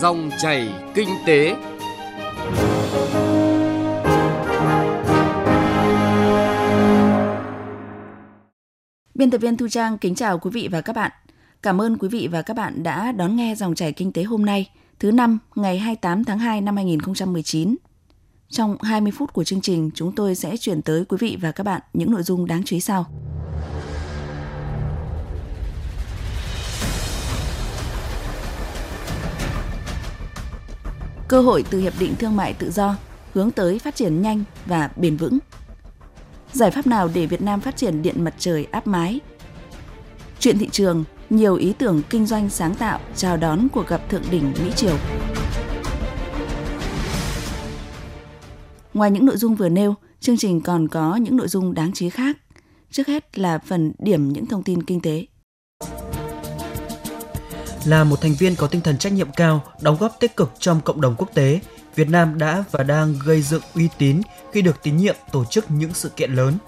Dòng 0.00 0.30
chảy 0.38 0.68
kinh 0.94 1.08
tế. 1.26 1.56
Biên 9.14 9.30
tập 9.30 9.38
viên 9.38 9.56
Thu 9.56 9.68
Trang 9.68 9.98
kính 9.98 10.14
chào 10.14 10.38
quý 10.38 10.50
vị 10.50 10.68
và 10.72 10.80
các 10.80 10.96
bạn. 10.96 11.10
Cảm 11.62 11.80
ơn 11.80 11.98
quý 11.98 12.08
vị 12.08 12.28
và 12.32 12.42
các 12.42 12.54
bạn 12.54 12.82
đã 12.82 13.12
đón 13.12 13.36
nghe 13.36 13.54
dòng 13.54 13.74
chảy 13.74 13.92
kinh 13.92 14.12
tế 14.12 14.22
hôm 14.22 14.46
nay, 14.46 14.70
thứ 14.98 15.12
năm, 15.12 15.38
ngày 15.54 15.78
28 15.78 16.24
tháng 16.24 16.38
2 16.38 16.60
năm 16.60 16.76
2019. 16.76 17.76
Trong 18.48 18.76
20 18.82 19.12
phút 19.16 19.32
của 19.32 19.44
chương 19.44 19.60
trình, 19.60 19.90
chúng 19.94 20.12
tôi 20.12 20.34
sẽ 20.34 20.56
chuyển 20.56 20.82
tới 20.82 21.04
quý 21.04 21.16
vị 21.20 21.38
và 21.40 21.52
các 21.52 21.64
bạn 21.64 21.80
những 21.92 22.10
nội 22.10 22.22
dung 22.22 22.46
đáng 22.46 22.62
chú 22.64 22.76
ý 22.76 22.80
sau. 22.80 23.06
Cơ 31.30 31.40
hội 31.40 31.64
từ 31.70 31.80
Hiệp 31.80 31.92
định 31.98 32.14
Thương 32.18 32.36
mại 32.36 32.54
Tự 32.54 32.70
do 32.70 32.96
hướng 33.34 33.50
tới 33.50 33.78
phát 33.78 33.96
triển 33.96 34.22
nhanh 34.22 34.44
và 34.66 34.90
bền 34.96 35.16
vững. 35.16 35.38
Giải 36.52 36.70
pháp 36.70 36.86
nào 36.86 37.10
để 37.14 37.26
Việt 37.26 37.42
Nam 37.42 37.60
phát 37.60 37.76
triển 37.76 38.02
điện 38.02 38.24
mặt 38.24 38.34
trời 38.38 38.66
áp 38.70 38.86
mái? 38.86 39.20
Chuyện 40.38 40.58
thị 40.58 40.68
trường, 40.72 41.04
nhiều 41.30 41.56
ý 41.56 41.72
tưởng 41.72 42.02
kinh 42.10 42.26
doanh 42.26 42.50
sáng 42.50 42.74
tạo 42.74 43.00
chào 43.16 43.36
đón 43.36 43.68
cuộc 43.72 43.86
gặp 43.86 44.08
thượng 44.08 44.22
đỉnh 44.30 44.52
Mỹ 44.64 44.72
Triều. 44.76 44.96
Ngoài 48.94 49.10
những 49.10 49.26
nội 49.26 49.36
dung 49.36 49.54
vừa 49.54 49.68
nêu, 49.68 49.94
chương 50.20 50.36
trình 50.36 50.60
còn 50.60 50.88
có 50.88 51.16
những 51.16 51.36
nội 51.36 51.48
dung 51.48 51.74
đáng 51.74 51.90
chú 51.94 52.06
ý 52.06 52.10
khác. 52.10 52.36
Trước 52.90 53.06
hết 53.06 53.38
là 53.38 53.58
phần 53.58 53.92
điểm 53.98 54.28
những 54.28 54.46
thông 54.46 54.62
tin 54.62 54.82
kinh 54.82 55.00
tế. 55.00 55.26
Là 57.84 58.04
một 58.04 58.20
thành 58.20 58.34
viên 58.34 58.56
có 58.56 58.66
tinh 58.66 58.80
thần 58.80 58.98
trách 58.98 59.12
nhiệm 59.12 59.32
cao, 59.32 59.64
đóng 59.80 59.96
góp 60.00 60.16
tích 60.20 60.36
cực 60.36 60.52
trong 60.58 60.80
cộng 60.80 61.00
đồng 61.00 61.14
quốc 61.18 61.30
tế, 61.34 61.60
Việt 61.94 62.08
Nam 62.08 62.38
đã 62.38 62.64
và 62.70 62.82
đang 62.84 63.14
gây 63.24 63.42
dựng 63.42 63.62
uy 63.74 63.88
tín 63.98 64.20
khi 64.52 64.62
được 64.62 64.76
tín 64.82 64.96
nhiệm 64.96 65.16
tổ 65.32 65.44
chức 65.44 65.70
những 65.70 65.94
sự 65.94 66.08
kiện 66.08 66.32
lớn. 66.32 66.58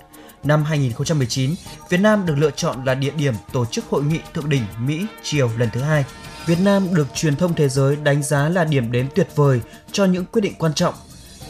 Năm 0.44 0.64
2019, 0.64 1.54
Việt 1.88 2.00
Nam 2.00 2.26
được 2.26 2.34
lựa 2.38 2.50
chọn 2.50 2.84
là 2.84 2.94
địa 2.94 3.10
điểm 3.10 3.34
tổ 3.52 3.64
chức 3.64 3.84
hội 3.90 4.02
nghị 4.04 4.18
thượng 4.34 4.48
đỉnh 4.48 4.62
Mỹ 4.78 5.06
Triều 5.22 5.50
lần 5.58 5.68
thứ 5.72 5.80
hai. 5.80 6.04
Việt 6.46 6.60
Nam 6.60 6.94
được 6.94 7.06
truyền 7.14 7.36
thông 7.36 7.54
thế 7.54 7.68
giới 7.68 7.96
đánh 7.96 8.22
giá 8.22 8.48
là 8.48 8.64
điểm 8.64 8.92
đến 8.92 9.08
tuyệt 9.14 9.28
vời 9.34 9.60
cho 9.92 10.04
những 10.04 10.24
quyết 10.24 10.40
định 10.42 10.54
quan 10.58 10.74
trọng. 10.74 10.94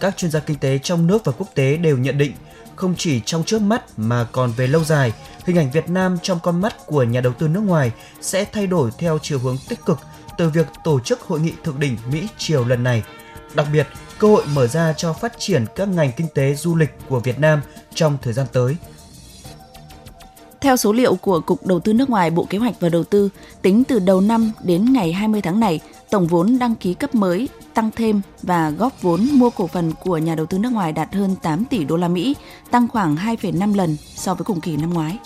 Các 0.01 0.17
chuyên 0.17 0.31
gia 0.31 0.41
kinh 0.41 0.59
tế 0.59 0.79
trong 0.79 1.07
nước 1.07 1.25
và 1.25 1.33
quốc 1.39 1.49
tế 1.55 1.77
đều 1.77 1.99
nhận 1.99 2.19
định 2.19 2.33
không 2.77 2.95
chỉ 2.99 3.21
trong 3.25 3.45
trước 3.45 3.63
mắt 3.63 3.83
mà 3.97 4.27
còn 4.33 4.53
về 4.57 4.67
lâu 4.67 4.85
dài, 4.85 5.13
hình 5.45 5.59
ảnh 5.59 5.71
Việt 5.71 5.89
Nam 5.89 6.19
trong 6.23 6.39
con 6.43 6.61
mắt 6.61 6.87
của 6.87 7.03
nhà 7.03 7.21
đầu 7.21 7.33
tư 7.33 7.49
nước 7.49 7.61
ngoài 7.61 7.93
sẽ 8.21 8.45
thay 8.45 8.67
đổi 8.67 8.91
theo 8.99 9.19
chiều 9.23 9.39
hướng 9.39 9.57
tích 9.69 9.85
cực 9.87 9.99
từ 10.39 10.49
việc 10.49 10.67
tổ 10.85 11.01
chức 11.01 11.21
hội 11.21 11.41
nghị 11.41 11.53
thượng 11.65 11.81
đỉnh 11.81 11.97
Mỹ 12.13 12.29
Triều 12.39 12.65
lần 12.65 12.83
này. 12.83 13.03
Đặc 13.55 13.67
biệt, 13.73 13.87
cơ 14.19 14.29
hội 14.29 14.45
mở 14.55 14.67
ra 14.67 14.93
cho 14.93 15.13
phát 15.13 15.33
triển 15.39 15.65
các 15.77 15.89
ngành 15.89 16.13
kinh 16.17 16.27
tế 16.35 16.55
du 16.55 16.77
lịch 16.77 16.91
của 17.09 17.21
Việt 17.21 17.39
Nam 17.39 17.61
trong 17.95 18.19
thời 18.23 18.33
gian 18.33 18.47
tới. 18.53 18.77
Theo 20.61 20.77
số 20.77 20.93
liệu 20.93 21.17
của 21.17 21.41
Cục 21.41 21.67
Đầu 21.67 21.81
tư 21.81 21.93
nước 21.93 22.11
ngoài 22.11 22.31
Bộ 22.31 22.47
Kế 22.51 22.59
hoạch 22.59 22.81
và 22.81 22.89
Đầu 22.89 23.05
tư, 23.05 23.29
tính 23.63 23.85
từ 23.85 23.99
đầu 23.99 24.21
năm 24.21 24.53
đến 24.63 24.93
ngày 24.93 25.13
20 25.13 25.41
tháng 25.43 25.61
này, 25.61 25.81
tổng 26.11 26.27
vốn 26.27 26.59
đăng 26.59 26.75
ký 26.75 26.95
cấp 26.95 27.15
mới 27.15 27.49
tăng 27.75 27.91
thêm 27.97 28.21
và 28.43 28.71
góp 28.71 29.03
vốn 29.03 29.29
mua 29.33 29.51
cổ 29.51 29.67
phần 29.67 29.93
của 30.03 30.19
nhà 30.19 30.35
đầu 30.35 30.47
tư 30.47 30.59
nước 30.59 30.73
ngoài 30.73 30.93
đạt 30.93 31.15
hơn 31.15 31.37
8 31.43 31.65
tỷ 31.65 31.85
đô 31.85 31.97
la 31.97 32.09
Mỹ, 32.09 32.37
tăng 32.71 32.89
khoảng 32.89 33.17
2,5 33.17 33.77
lần 33.77 33.97
so 34.17 34.35
với 34.35 34.45
cùng 34.45 34.61
kỳ 34.61 34.77
năm 34.77 34.95
ngoái. 34.95 35.19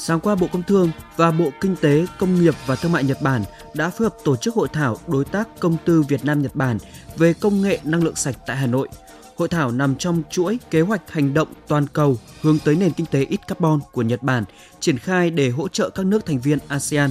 Sáng 0.00 0.20
qua 0.20 0.34
Bộ 0.34 0.46
Công 0.52 0.62
Thương 0.62 0.90
và 1.16 1.30
Bộ 1.30 1.50
Kinh 1.60 1.76
tế, 1.76 2.06
Công 2.18 2.40
nghiệp 2.40 2.54
và 2.66 2.76
Thương 2.76 2.92
mại 2.92 3.04
Nhật 3.04 3.22
Bản 3.22 3.42
đã 3.74 3.90
phối 3.90 4.06
hợp 4.08 4.16
tổ 4.24 4.36
chức 4.36 4.54
hội 4.54 4.68
thảo 4.72 4.96
đối 5.06 5.24
tác 5.24 5.48
công 5.60 5.76
tư 5.84 6.02
Việt 6.02 6.24
Nam 6.24 6.42
Nhật 6.42 6.54
Bản 6.54 6.78
về 7.16 7.32
công 7.32 7.62
nghệ 7.62 7.78
năng 7.84 8.04
lượng 8.04 8.16
sạch 8.16 8.36
tại 8.46 8.56
Hà 8.56 8.66
Nội. 8.66 8.88
Hội 9.36 9.48
thảo 9.48 9.70
nằm 9.70 9.96
trong 9.96 10.22
chuỗi 10.30 10.58
kế 10.70 10.80
hoạch 10.80 11.10
hành 11.10 11.34
động 11.34 11.48
toàn 11.68 11.86
cầu 11.92 12.16
hướng 12.40 12.58
tới 12.64 12.74
nền 12.74 12.92
kinh 12.92 13.06
tế 13.06 13.26
ít 13.28 13.40
carbon 13.46 13.80
của 13.92 14.02
Nhật 14.02 14.22
Bản, 14.22 14.44
triển 14.80 14.98
khai 14.98 15.30
để 15.30 15.50
hỗ 15.50 15.68
trợ 15.68 15.90
các 15.90 16.06
nước 16.06 16.26
thành 16.26 16.40
viên 16.40 16.58
ASEAN. 16.68 17.10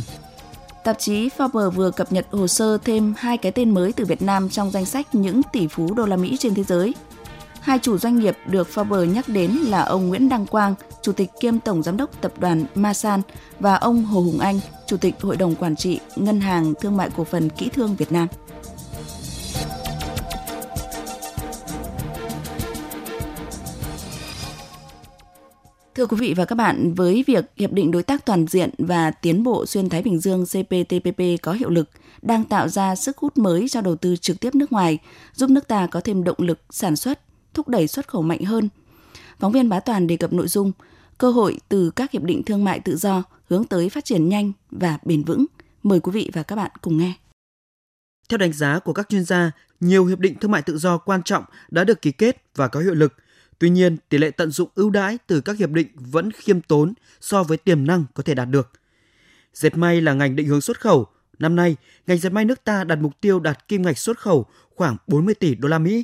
Tạp 0.83 0.99
chí 0.99 1.29
Forbes 1.37 1.69
vừa 1.69 1.91
cập 1.91 2.11
nhật 2.11 2.27
hồ 2.31 2.47
sơ 2.47 2.77
thêm 2.77 3.13
hai 3.17 3.37
cái 3.37 3.51
tên 3.51 3.73
mới 3.73 3.91
từ 3.91 4.05
Việt 4.05 4.21
Nam 4.21 4.49
trong 4.49 4.71
danh 4.71 4.85
sách 4.85 5.15
những 5.15 5.41
tỷ 5.53 5.67
phú 5.67 5.93
đô 5.93 6.05
la 6.05 6.15
Mỹ 6.15 6.37
trên 6.39 6.55
thế 6.55 6.63
giới. 6.63 6.93
Hai 7.67 7.79
chủ 7.79 7.97
doanh 7.97 8.19
nghiệp 8.19 8.37
được 8.45 8.67
Forbes 8.73 9.05
nhắc 9.05 9.29
đến 9.29 9.51
là 9.51 9.81
ông 9.81 10.07
Nguyễn 10.07 10.29
Đăng 10.29 10.45
Quang, 10.45 10.75
Chủ 11.01 11.11
tịch 11.11 11.29
kiêm 11.39 11.59
Tổng 11.59 11.83
Giám 11.83 11.97
đốc 11.97 12.21
Tập 12.21 12.33
đoàn 12.39 12.65
Masan 12.75 13.21
và 13.59 13.75
ông 13.75 14.03
Hồ 14.03 14.21
Hùng 14.21 14.39
Anh, 14.39 14.59
Chủ 14.85 14.97
tịch 14.97 15.15
Hội 15.21 15.37
đồng 15.37 15.55
Quản 15.55 15.75
trị 15.75 15.99
Ngân 16.15 16.41
hàng 16.41 16.73
Thương 16.81 16.97
mại 16.97 17.09
Cổ 17.17 17.23
phần 17.23 17.49
Kỹ 17.49 17.69
thương 17.73 17.95
Việt 17.95 18.11
Nam. 18.11 18.27
Thưa 25.95 26.05
quý 26.05 26.17
vị 26.19 26.33
và 26.37 26.45
các 26.45 26.55
bạn, 26.55 26.93
với 26.93 27.23
việc 27.27 27.45
Hiệp 27.55 27.71
định 27.71 27.91
Đối 27.91 28.03
tác 28.03 28.25
Toàn 28.25 28.47
diện 28.47 28.69
và 28.77 29.11
Tiến 29.11 29.43
bộ 29.43 29.65
Xuyên 29.65 29.89
Thái 29.89 30.01
Bình 30.01 30.19
Dương 30.19 30.45
CPTPP 30.45 31.21
có 31.41 31.53
hiệu 31.53 31.69
lực, 31.69 31.89
đang 32.21 32.43
tạo 32.43 32.67
ra 32.67 32.95
sức 32.95 33.17
hút 33.17 33.37
mới 33.37 33.69
cho 33.69 33.81
đầu 33.81 33.95
tư 33.95 34.15
trực 34.15 34.39
tiếp 34.39 34.55
nước 34.55 34.71
ngoài, 34.71 34.97
giúp 35.33 35.49
nước 35.49 35.67
ta 35.67 35.87
có 35.87 36.01
thêm 36.01 36.23
động 36.23 36.37
lực 36.39 36.59
sản 36.69 36.95
xuất, 36.95 37.19
thúc 37.57 37.67
đẩy 37.67 37.87
xuất 37.87 38.07
khẩu 38.07 38.21
mạnh 38.21 38.43
hơn. 38.43 38.69
Phóng 39.39 39.51
viên 39.51 39.69
Bá 39.69 39.79
Toàn 39.79 40.07
đề 40.07 40.17
cập 40.17 40.33
nội 40.33 40.47
dung 40.47 40.71
cơ 41.17 41.31
hội 41.31 41.59
từ 41.69 41.91
các 41.91 42.11
hiệp 42.11 42.23
định 42.23 42.43
thương 42.43 42.63
mại 42.63 42.79
tự 42.79 42.97
do 42.97 43.23
hướng 43.49 43.63
tới 43.63 43.89
phát 43.89 44.05
triển 44.05 44.29
nhanh 44.29 44.51
và 44.71 44.97
bền 45.05 45.23
vững. 45.23 45.45
Mời 45.83 45.99
quý 45.99 46.11
vị 46.11 46.31
và 46.33 46.43
các 46.43 46.55
bạn 46.55 46.71
cùng 46.81 46.97
nghe. 46.97 47.13
Theo 48.29 48.37
đánh 48.37 48.53
giá 48.53 48.79
của 48.79 48.93
các 48.93 49.09
chuyên 49.09 49.23
gia, 49.23 49.51
nhiều 49.79 50.05
hiệp 50.05 50.19
định 50.19 50.35
thương 50.39 50.51
mại 50.51 50.61
tự 50.61 50.77
do 50.77 50.97
quan 50.97 51.23
trọng 51.23 51.43
đã 51.69 51.83
được 51.83 52.01
ký 52.01 52.11
kết 52.11 52.43
và 52.55 52.67
có 52.67 52.79
hiệu 52.79 52.93
lực. 52.93 53.13
Tuy 53.59 53.69
nhiên, 53.69 53.97
tỷ 54.09 54.17
lệ 54.17 54.31
tận 54.31 54.51
dụng 54.51 54.69
ưu 54.75 54.89
đãi 54.89 55.17
từ 55.27 55.41
các 55.41 55.57
hiệp 55.57 55.69
định 55.69 55.87
vẫn 55.95 56.31
khiêm 56.31 56.61
tốn 56.61 56.93
so 57.21 57.43
với 57.43 57.57
tiềm 57.57 57.85
năng 57.85 58.05
có 58.13 58.23
thể 58.23 58.35
đạt 58.35 58.49
được. 58.49 58.71
Dệt 59.53 59.77
may 59.77 60.01
là 60.01 60.13
ngành 60.13 60.35
định 60.35 60.47
hướng 60.47 60.61
xuất 60.61 60.81
khẩu. 60.81 61.07
Năm 61.39 61.55
nay, 61.55 61.75
ngành 62.07 62.17
dệt 62.17 62.29
may 62.29 62.45
nước 62.45 62.63
ta 62.63 62.83
đặt 62.83 62.99
mục 63.01 63.13
tiêu 63.21 63.39
đạt 63.39 63.67
kim 63.67 63.81
ngạch 63.81 63.97
xuất 63.97 64.19
khẩu 64.19 64.45
khoảng 64.75 64.97
40 65.07 65.35
tỷ 65.35 65.55
đô 65.55 65.67
la 65.67 65.79
Mỹ. 65.79 66.03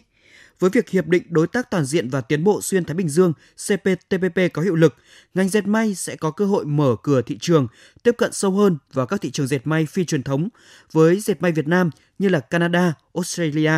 Với 0.63 0.69
việc 0.69 0.90
hiệp 0.90 1.07
định 1.07 1.24
đối 1.29 1.47
tác 1.47 1.72
toàn 1.72 1.85
diện 1.85 2.09
và 2.09 2.22
tiến 2.22 2.44
bộ 2.44 2.62
xuyên 2.62 2.85
Thái 2.85 2.96
Bình 2.96 3.09
Dương 3.09 3.34
CPTPP 3.68 4.40
có 4.53 4.62
hiệu 4.62 4.75
lực, 4.75 4.96
ngành 5.34 5.50
dệt 5.50 5.68
may 5.68 5.96
sẽ 5.96 6.16
có 6.16 6.31
cơ 6.31 6.46
hội 6.46 6.66
mở 6.66 6.96
cửa 7.03 7.22
thị 7.22 7.38
trường, 7.41 7.68
tiếp 8.03 8.16
cận 8.18 8.34
sâu 8.34 8.51
hơn 8.51 8.78
vào 8.94 9.06
các 9.06 9.22
thị 9.22 9.31
trường 9.31 9.47
dệt 9.47 9.68
may 9.68 9.85
phi 9.85 10.06
truyền 10.06 10.23
thống 10.23 10.50
với 10.91 11.19
dệt 11.19 11.41
may 11.41 11.52
Việt 11.52 11.68
Nam 11.68 11.90
như 12.19 12.29
là 12.29 12.40
Canada, 12.40 12.94
Australia. 13.13 13.72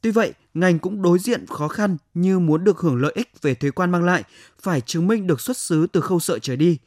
Tuy 0.00 0.10
vậy, 0.10 0.32
ngành 0.54 0.78
cũng 0.78 1.02
đối 1.02 1.18
diện 1.18 1.46
khó 1.46 1.68
khăn 1.68 1.96
như 2.14 2.38
muốn 2.38 2.64
được 2.64 2.78
hưởng 2.78 2.96
lợi 2.96 3.12
ích 3.14 3.42
về 3.42 3.54
thuế 3.54 3.70
quan 3.70 3.90
mang 3.90 4.04
lại, 4.04 4.22
phải 4.62 4.80
chứng 4.80 5.06
minh 5.06 5.26
được 5.26 5.40
xuất 5.40 5.56
xứ 5.56 5.86
từ 5.92 6.00
khâu 6.00 6.20
sợi 6.20 6.40
trở 6.40 6.56
đi. 6.56 6.78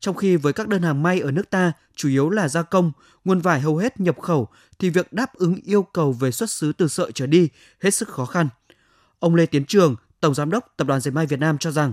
Trong 0.00 0.16
khi 0.16 0.36
với 0.36 0.52
các 0.52 0.68
đơn 0.68 0.82
hàng 0.82 1.02
may 1.02 1.20
ở 1.20 1.30
nước 1.30 1.50
ta 1.50 1.72
chủ 1.96 2.08
yếu 2.08 2.30
là 2.30 2.48
gia 2.48 2.62
công, 2.62 2.92
nguồn 3.24 3.40
vải 3.40 3.60
hầu 3.60 3.76
hết 3.76 4.00
nhập 4.00 4.20
khẩu 4.20 4.48
thì 4.78 4.90
việc 4.90 5.12
đáp 5.12 5.34
ứng 5.34 5.56
yêu 5.64 5.82
cầu 5.82 6.12
về 6.12 6.30
xuất 6.30 6.50
xứ 6.50 6.72
từ 6.72 6.88
sợi 6.88 7.12
trở 7.12 7.26
đi 7.26 7.48
hết 7.80 7.90
sức 7.90 8.08
khó 8.08 8.24
khăn. 8.24 8.48
Ông 9.24 9.34
Lê 9.34 9.46
Tiến 9.46 9.64
Trường, 9.64 9.96
Tổng 10.20 10.34
Giám 10.34 10.50
đốc 10.50 10.74
Tập 10.76 10.86
đoàn 10.86 11.00
Dệt 11.00 11.10
may 11.10 11.26
Việt 11.26 11.38
Nam 11.38 11.58
cho 11.58 11.70
rằng, 11.70 11.92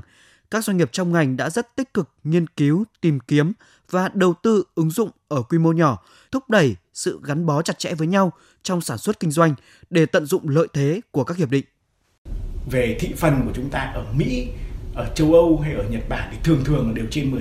các 0.52 0.64
doanh 0.64 0.78
nghiệp 0.78 0.90
trong 0.92 1.12
ngành 1.12 1.38
đã 1.38 1.50
rất 1.50 1.75
tích 1.75 1.94
cực 1.94 2.09
nghiên 2.24 2.47
cứu, 2.47 2.84
tìm 3.02 3.19
kiếm 3.19 3.53
và 3.90 4.09
đầu 4.14 4.34
tư 4.44 4.64
ứng 4.75 4.92
dụng 4.92 5.09
ở 5.28 5.41
quy 5.41 5.58
mô 5.58 5.72
nhỏ, 5.72 6.03
thúc 6.31 6.50
đẩy 6.50 6.75
sự 6.94 7.20
gắn 7.24 7.46
bó 7.46 7.62
chặt 7.62 7.80
chẽ 7.80 7.94
với 7.94 8.08
nhau 8.08 8.34
trong 8.64 8.81
sản 8.81 8.97
xuất 8.97 9.20
kinh 9.20 9.31
doanh 9.31 9.53
để 9.90 10.06
tận 10.06 10.25
dụng 10.25 10.50
lợi 10.50 10.68
thế 10.74 11.02
của 11.12 11.24
các 11.24 11.38
hiệp 11.38 11.50
định. 11.50 11.66
Về 12.72 12.97
thị 13.00 13.14
phần 13.18 13.41
của 13.46 13.52
chúng 13.56 13.70
ta 13.70 13.80
ở 13.80 14.06
Mỹ, 14.14 14.47
ở 14.96 15.12
châu 15.16 15.34
Âu 15.34 15.59
hay 15.64 15.74
ở 15.74 15.84
Nhật 15.90 16.09
Bản 16.09 16.30
thì 16.31 16.38
thường 16.44 16.64
thường 16.66 16.94
đều 16.96 17.06
trên 17.12 17.36
10%. 17.36 17.40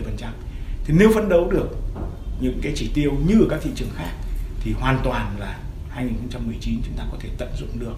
Thì 0.84 0.94
nếu 0.98 1.10
phấn 1.14 1.28
đấu 1.28 1.50
được 1.50 1.68
những 2.40 2.58
cái 2.62 2.72
chỉ 2.76 2.90
tiêu 2.94 3.12
như 3.26 3.40
ở 3.40 3.46
các 3.50 3.60
thị 3.62 3.70
trường 3.74 3.90
khác 3.96 4.12
thì 4.60 4.72
hoàn 4.72 5.00
toàn 5.04 5.36
là 5.38 5.58
2019 5.90 6.80
chúng 6.84 6.96
ta 6.96 7.04
có 7.12 7.16
thể 7.20 7.28
tận 7.38 7.48
dụng 7.58 7.80
được 7.80 7.94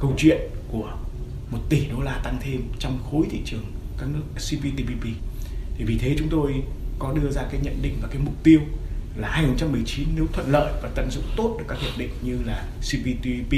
câu 0.00 0.14
chuyện 0.18 0.40
của 0.72 0.92
1 1.50 1.58
tỷ 1.68 1.86
đô 1.86 2.00
la 2.00 2.20
tăng 2.24 2.38
thêm 2.40 2.62
trong 2.78 2.98
khối 3.10 3.26
thị 3.30 3.42
trường 3.44 3.64
các 3.98 4.08
nước 4.08 4.22
CPTPP. 4.34 5.04
Thì 5.76 5.84
vì 5.84 5.98
thế 5.98 6.16
chúng 6.18 6.28
tôi 6.28 6.62
có 6.98 7.12
đưa 7.12 7.30
ra 7.30 7.42
cái 7.50 7.60
nhận 7.64 7.82
định 7.82 7.98
và 8.02 8.08
cái 8.08 8.18
mục 8.24 8.34
tiêu 8.42 8.60
là 9.16 9.28
2019 9.28 10.08
nếu 10.14 10.26
thuận 10.32 10.50
lợi 10.50 10.72
và 10.82 10.90
tận 10.94 11.10
dụng 11.10 11.24
tốt 11.36 11.56
được 11.58 11.64
các 11.68 11.78
hiệp 11.78 11.98
định 11.98 12.10
như 12.22 12.38
là 12.44 12.68
CPTPP 12.80 13.52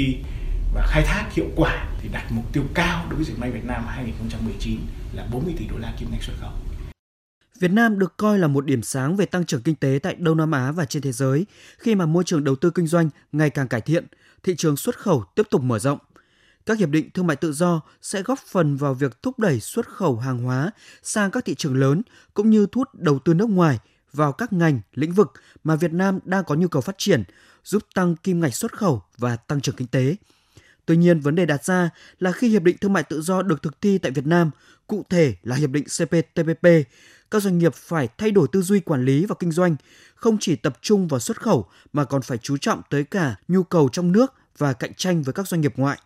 và 0.73 0.87
khai 0.87 1.03
thác 1.05 1.29
hiệu 1.33 1.45
quả 1.55 1.87
thì 2.01 2.09
đặt 2.11 2.31
mục 2.31 2.53
tiêu 2.53 2.63
cao 2.73 3.05
đối 3.09 3.15
với 3.15 3.25
dệt 3.25 3.33
may 3.37 3.51
Việt 3.51 3.65
Nam 3.65 3.83
2019 3.87 4.79
là 5.13 5.27
40 5.31 5.53
tỷ 5.57 5.67
đô 5.67 5.77
la 5.77 5.93
kim 5.99 6.11
ngạch 6.11 6.23
xuất 6.23 6.33
khẩu. 6.39 6.51
Việt 7.59 7.71
Nam 7.71 7.99
được 7.99 8.17
coi 8.17 8.39
là 8.39 8.47
một 8.47 8.65
điểm 8.65 8.81
sáng 8.81 9.15
về 9.15 9.25
tăng 9.25 9.45
trưởng 9.45 9.61
kinh 9.61 9.75
tế 9.75 9.99
tại 10.03 10.15
Đông 10.15 10.37
Nam 10.37 10.51
Á 10.51 10.71
và 10.71 10.85
trên 10.85 11.01
thế 11.01 11.11
giới 11.11 11.45
khi 11.77 11.95
mà 11.95 12.05
môi 12.05 12.23
trường 12.23 12.43
đầu 12.43 12.55
tư 12.55 12.69
kinh 12.69 12.87
doanh 12.87 13.09
ngày 13.31 13.49
càng 13.49 13.67
cải 13.67 13.81
thiện, 13.81 14.05
thị 14.43 14.55
trường 14.57 14.77
xuất 14.77 14.97
khẩu 14.97 15.23
tiếp 15.35 15.43
tục 15.49 15.61
mở 15.61 15.79
rộng 15.79 15.99
các 16.65 16.77
hiệp 16.77 16.89
định 16.89 17.09
thương 17.13 17.27
mại 17.27 17.35
tự 17.35 17.53
do 17.53 17.81
sẽ 18.01 18.21
góp 18.21 18.39
phần 18.39 18.77
vào 18.77 18.93
việc 18.93 19.23
thúc 19.23 19.39
đẩy 19.39 19.59
xuất 19.59 19.87
khẩu 19.87 20.17
hàng 20.17 20.37
hóa 20.37 20.71
sang 21.03 21.31
các 21.31 21.45
thị 21.45 21.55
trường 21.55 21.79
lớn 21.79 22.01
cũng 22.33 22.49
như 22.49 22.67
thu 22.71 22.79
hút 22.79 22.87
đầu 22.93 23.19
tư 23.19 23.33
nước 23.33 23.49
ngoài 23.49 23.79
vào 24.13 24.31
các 24.31 24.53
ngành, 24.53 24.79
lĩnh 24.93 25.13
vực 25.13 25.33
mà 25.63 25.75
Việt 25.75 25.91
Nam 25.93 26.19
đang 26.25 26.43
có 26.43 26.55
nhu 26.55 26.67
cầu 26.67 26.81
phát 26.81 26.95
triển, 26.97 27.23
giúp 27.63 27.83
tăng 27.95 28.15
kim 28.15 28.39
ngạch 28.39 28.55
xuất 28.55 28.77
khẩu 28.77 29.03
và 29.17 29.35
tăng 29.35 29.61
trưởng 29.61 29.75
kinh 29.75 29.87
tế. 29.87 30.15
Tuy 30.85 30.97
nhiên, 30.97 31.19
vấn 31.19 31.35
đề 31.35 31.45
đặt 31.45 31.65
ra 31.65 31.89
là 32.19 32.31
khi 32.31 32.49
Hiệp 32.49 32.63
định 32.63 32.77
Thương 32.77 32.93
mại 32.93 33.03
Tự 33.03 33.21
do 33.21 33.41
được 33.41 33.61
thực 33.63 33.81
thi 33.81 33.97
tại 33.97 34.11
Việt 34.11 34.25
Nam, 34.25 34.51
cụ 34.87 35.05
thể 35.09 35.35
là 35.43 35.55
Hiệp 35.55 35.69
định 35.69 35.83
CPTPP, 35.83 36.67
các 37.31 37.43
doanh 37.43 37.57
nghiệp 37.57 37.75
phải 37.75 38.07
thay 38.17 38.31
đổi 38.31 38.47
tư 38.51 38.61
duy 38.61 38.79
quản 38.79 39.05
lý 39.05 39.25
và 39.25 39.35
kinh 39.39 39.51
doanh, 39.51 39.75
không 40.15 40.37
chỉ 40.39 40.55
tập 40.55 40.77
trung 40.81 41.07
vào 41.07 41.19
xuất 41.19 41.41
khẩu 41.41 41.69
mà 41.93 42.05
còn 42.05 42.21
phải 42.21 42.37
chú 42.37 42.57
trọng 42.57 42.81
tới 42.89 43.03
cả 43.03 43.35
nhu 43.47 43.63
cầu 43.63 43.89
trong 43.89 44.11
nước 44.11 44.33
và 44.57 44.73
cạnh 44.73 44.93
tranh 44.93 45.23
với 45.23 45.33
các 45.33 45.47
doanh 45.47 45.61
nghiệp 45.61 45.73
ngoại. 45.77 45.99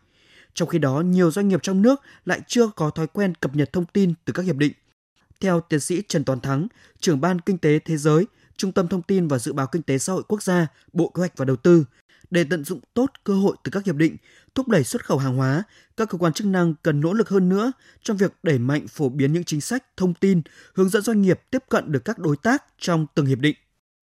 Trong 0.54 0.70
khi 0.70 0.80
đó, 0.80 1.02
nhiều 1.02 1.32
doanh 1.32 1.48
nghiệp 1.48 1.60
trong 1.64 1.82
nước 1.82 2.02
lại 2.26 2.42
chưa 2.48 2.68
có 2.68 2.90
thói 2.90 3.08
quen 3.08 3.36
cập 3.36 3.56
nhật 3.56 3.74
thông 3.74 3.86
tin 3.86 4.14
từ 4.26 4.34
các 4.34 4.46
hiệp 4.46 4.56
định. 4.56 4.74
Theo 5.42 5.62
tiến 5.62 5.80
sĩ 5.80 6.02
Trần 6.08 6.24
Toàn 6.24 6.40
Thắng, 6.40 6.68
trưởng 7.00 7.22
ban 7.22 7.42
Kinh 7.42 7.58
tế 7.58 7.80
Thế 7.80 7.98
giới, 7.98 8.26
Trung 8.58 8.72
tâm 8.72 8.88
Thông 8.88 9.02
tin 9.02 9.28
và 9.28 9.40
Dự 9.40 9.54
báo 9.54 9.68
Kinh 9.68 9.82
tế 9.82 9.98
Xã 9.98 10.14
hội 10.14 10.24
Quốc 10.28 10.44
gia, 10.44 10.68
Bộ 10.94 11.08
Kế 11.08 11.20
hoạch 11.20 11.38
và 11.38 11.46
Đầu 11.46 11.56
tư, 11.56 11.86
để 12.32 12.44
tận 12.44 12.64
dụng 12.64 12.80
tốt 12.94 13.12
cơ 13.24 13.34
hội 13.34 13.56
từ 13.64 13.72
các 13.72 13.86
hiệp 13.86 13.96
định, 13.96 14.18
thúc 14.56 14.68
đẩy 14.68 14.84
xuất 14.84 15.06
khẩu 15.06 15.18
hàng 15.18 15.38
hóa, 15.38 15.64
các 15.98 16.10
cơ 16.10 16.18
quan 16.18 16.34
chức 16.34 16.48
năng 16.48 16.74
cần 16.84 17.02
nỗ 17.02 17.14
lực 17.14 17.30
hơn 17.30 17.50
nữa 17.50 17.72
trong 18.04 18.18
việc 18.18 18.34
đẩy 18.44 18.60
mạnh 18.60 18.88
phổ 18.88 19.10
biến 19.10 19.34
những 19.34 19.44
chính 19.44 19.62
sách, 19.62 19.84
thông 19.98 20.14
tin, 20.14 20.42
hướng 20.74 20.90
dẫn 20.90 21.02
doanh 21.02 21.22
nghiệp 21.22 21.42
tiếp 21.52 21.64
cận 21.70 21.92
được 21.92 22.06
các 22.06 22.20
đối 22.20 22.38
tác 22.38 22.64
trong 22.80 23.06
từng 23.16 23.26
hiệp 23.26 23.40
định. 23.40 23.56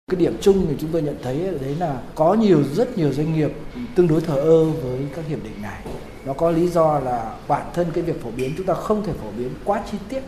Cái 0.09 0.21
điểm 0.21 0.37
chung 0.41 0.67
thì 0.69 0.75
chúng 0.81 0.91
tôi 0.93 1.03
nhận 1.03 1.17
thấy 1.23 1.51
đấy 1.61 1.77
là 1.79 2.01
có 2.15 2.35
nhiều, 2.35 2.63
rất 2.75 2.99
nhiều 2.99 3.13
doanh 3.13 3.35
nghiệp 3.35 3.53
tương 3.95 4.09
đối 4.09 4.21
thờ 4.21 4.35
ơ 4.35 4.65
với 4.65 5.01
các 5.17 5.25
hiệp 5.29 5.45
định 5.45 5.63
này. 5.63 5.83
Nó 6.25 6.33
có 6.33 6.51
lý 6.51 6.69
do 6.69 6.99
là 6.99 7.35
bản 7.49 7.67
thân 7.75 7.87
cái 7.95 8.05
việc 8.05 8.23
phổ 8.23 8.31
biến, 8.37 8.53
chúng 8.57 8.67
ta 8.67 8.75
không 8.75 9.05
thể 9.05 9.13
phổ 9.13 9.31
biến 9.39 9.51
quá 9.65 9.83
chi 9.91 9.99
tiết. 10.09 10.21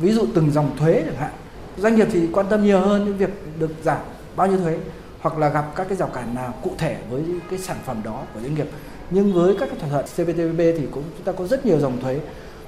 Ví 0.00 0.12
dụ 0.12 0.26
từng 0.34 0.50
dòng 0.50 0.76
thuế 0.76 1.02
chẳng 1.06 1.16
hạn. 1.16 1.30
Doanh 1.78 1.96
nghiệp 1.96 2.08
thì 2.12 2.20
quan 2.32 2.46
tâm 2.50 2.64
nhiều 2.64 2.80
hơn 2.80 3.06
đến 3.06 3.16
việc 3.16 3.30
được 3.58 3.70
giảm 3.82 4.00
bao 4.36 4.46
nhiêu 4.46 4.58
thuế, 4.58 4.78
hoặc 5.20 5.38
là 5.38 5.48
gặp 5.48 5.72
các 5.76 5.88
cái 5.88 5.96
rào 5.96 6.08
cản 6.08 6.34
nào 6.34 6.54
cụ 6.62 6.70
thể 6.78 6.96
với 7.10 7.22
cái 7.50 7.58
sản 7.58 7.76
phẩm 7.86 8.00
đó 8.04 8.22
của 8.34 8.40
doanh 8.40 8.54
nghiệp 8.54 8.66
nhưng 9.10 9.32
với 9.32 9.56
các 9.60 9.68
cái 9.68 9.78
thỏa 9.78 9.88
thuận 9.88 10.04
CPTPP 10.04 10.58
thì 10.58 10.86
cũng, 10.90 11.02
chúng 11.16 11.24
ta 11.24 11.32
có 11.32 11.46
rất 11.46 11.66
nhiều 11.66 11.78
dòng 11.78 12.00
thuế 12.00 12.20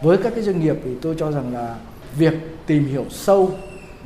với 0.03 0.17
các 0.17 0.33
cái 0.35 0.45
doanh 0.45 0.61
nghiệp 0.61 0.77
thì 0.85 0.91
tôi 1.03 1.15
cho 1.19 1.33
rằng 1.33 1.55
là 1.55 1.77
việc 2.17 2.35
tìm 2.67 2.87
hiểu 2.87 3.05
sâu 3.11 3.51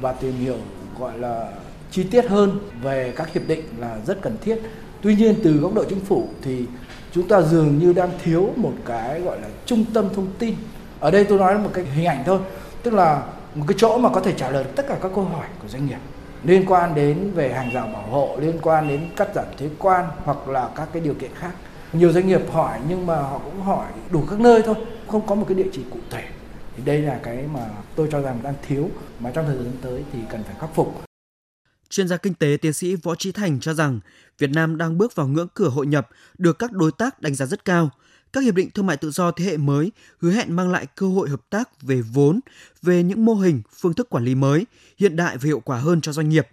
và 0.00 0.12
tìm 0.12 0.32
hiểu, 0.32 0.56
gọi 0.98 1.18
là 1.18 1.52
chi 1.90 2.02
tiết 2.02 2.28
hơn 2.28 2.58
về 2.82 3.12
các 3.16 3.32
hiệp 3.32 3.48
định 3.48 3.62
là 3.78 3.98
rất 4.06 4.22
cần 4.22 4.36
thiết. 4.40 4.58
Tuy 5.02 5.16
nhiên, 5.16 5.34
từ 5.44 5.52
góc 5.52 5.74
độ 5.74 5.84
chính 5.88 6.00
phủ 6.00 6.28
thì 6.42 6.66
chúng 7.12 7.28
ta 7.28 7.42
dường 7.42 7.78
như 7.78 7.92
đang 7.92 8.10
thiếu 8.24 8.52
một 8.56 8.72
cái 8.84 9.20
gọi 9.20 9.40
là 9.40 9.48
trung 9.66 9.84
tâm 9.94 10.08
thông 10.14 10.26
tin. 10.38 10.54
Ở 11.00 11.10
đây 11.10 11.24
tôi 11.24 11.38
nói 11.38 11.58
một 11.58 11.70
cái 11.72 11.84
hình 11.84 12.06
ảnh 12.06 12.22
thôi, 12.26 12.38
tức 12.82 12.94
là 12.94 13.22
một 13.54 13.64
cái 13.68 13.74
chỗ 13.78 13.98
mà 13.98 14.08
có 14.08 14.20
thể 14.20 14.32
trả 14.36 14.50
lời 14.50 14.64
tất 14.76 14.86
cả 14.88 14.98
các 15.02 15.12
câu 15.14 15.24
hỏi 15.24 15.46
của 15.62 15.68
doanh 15.68 15.86
nghiệp 15.86 15.98
liên 16.44 16.66
quan 16.66 16.94
đến 16.94 17.30
về 17.34 17.52
hàng 17.52 17.70
rào 17.72 17.86
bảo 17.92 18.02
hộ, 18.02 18.36
liên 18.40 18.58
quan 18.62 18.88
đến 18.88 19.00
cắt 19.16 19.28
giảm 19.34 19.44
thuế 19.58 19.68
quan 19.78 20.04
hoặc 20.24 20.48
là 20.48 20.68
các 20.76 20.88
cái 20.92 21.02
điều 21.02 21.14
kiện 21.14 21.30
khác. 21.34 21.52
Nhiều 21.92 22.12
doanh 22.12 22.28
nghiệp 22.28 22.40
hỏi 22.52 22.78
nhưng 22.88 23.06
mà 23.06 23.16
họ 23.16 23.38
cũng 23.44 23.62
hỏi 23.62 23.86
đủ 24.10 24.22
các 24.30 24.40
nơi 24.40 24.62
thôi, 24.62 24.74
không 25.06 25.26
có 25.26 25.34
một 25.34 25.44
cái 25.48 25.54
địa 25.54 25.68
chỉ 25.72 25.82
cụ 25.90 25.98
thể. 26.10 26.22
Thì 26.76 26.82
đây 26.84 26.98
là 26.98 27.18
cái 27.22 27.44
mà 27.54 27.60
tôi 27.96 28.08
cho 28.12 28.20
rằng 28.20 28.38
đang 28.42 28.54
thiếu, 28.68 28.88
mà 29.20 29.30
trong 29.30 29.46
thời 29.46 29.56
gian 29.56 29.72
tới 29.82 30.04
thì 30.12 30.18
cần 30.30 30.42
phải 30.42 30.54
khắc 30.60 30.74
phục. 30.74 31.05
Chuyên 31.96 32.08
gia 32.08 32.16
kinh 32.16 32.34
tế 32.34 32.56
tiến 32.62 32.72
sĩ 32.72 32.94
Võ 32.94 33.14
Trí 33.14 33.32
Thành 33.32 33.60
cho 33.60 33.74
rằng 33.74 34.00
Việt 34.38 34.50
Nam 34.50 34.76
đang 34.76 34.98
bước 34.98 35.14
vào 35.14 35.28
ngưỡng 35.28 35.48
cửa 35.54 35.68
hội 35.68 35.86
nhập 35.86 36.08
được 36.38 36.58
các 36.58 36.72
đối 36.72 36.92
tác 36.92 37.20
đánh 37.20 37.34
giá 37.34 37.46
rất 37.46 37.64
cao. 37.64 37.90
Các 38.32 38.44
hiệp 38.44 38.54
định 38.54 38.70
thương 38.70 38.86
mại 38.86 38.96
tự 38.96 39.10
do 39.10 39.30
thế 39.30 39.44
hệ 39.44 39.56
mới 39.56 39.92
hứa 40.20 40.30
hẹn 40.30 40.56
mang 40.56 40.70
lại 40.70 40.86
cơ 40.96 41.08
hội 41.08 41.28
hợp 41.28 41.40
tác 41.50 41.82
về 41.82 42.02
vốn, 42.02 42.40
về 42.82 43.02
những 43.02 43.24
mô 43.24 43.34
hình, 43.34 43.62
phương 43.76 43.94
thức 43.94 44.10
quản 44.10 44.24
lý 44.24 44.34
mới, 44.34 44.66
hiện 44.98 45.16
đại 45.16 45.36
và 45.36 45.46
hiệu 45.46 45.60
quả 45.60 45.78
hơn 45.78 46.00
cho 46.00 46.12
doanh 46.12 46.28
nghiệp. 46.28 46.48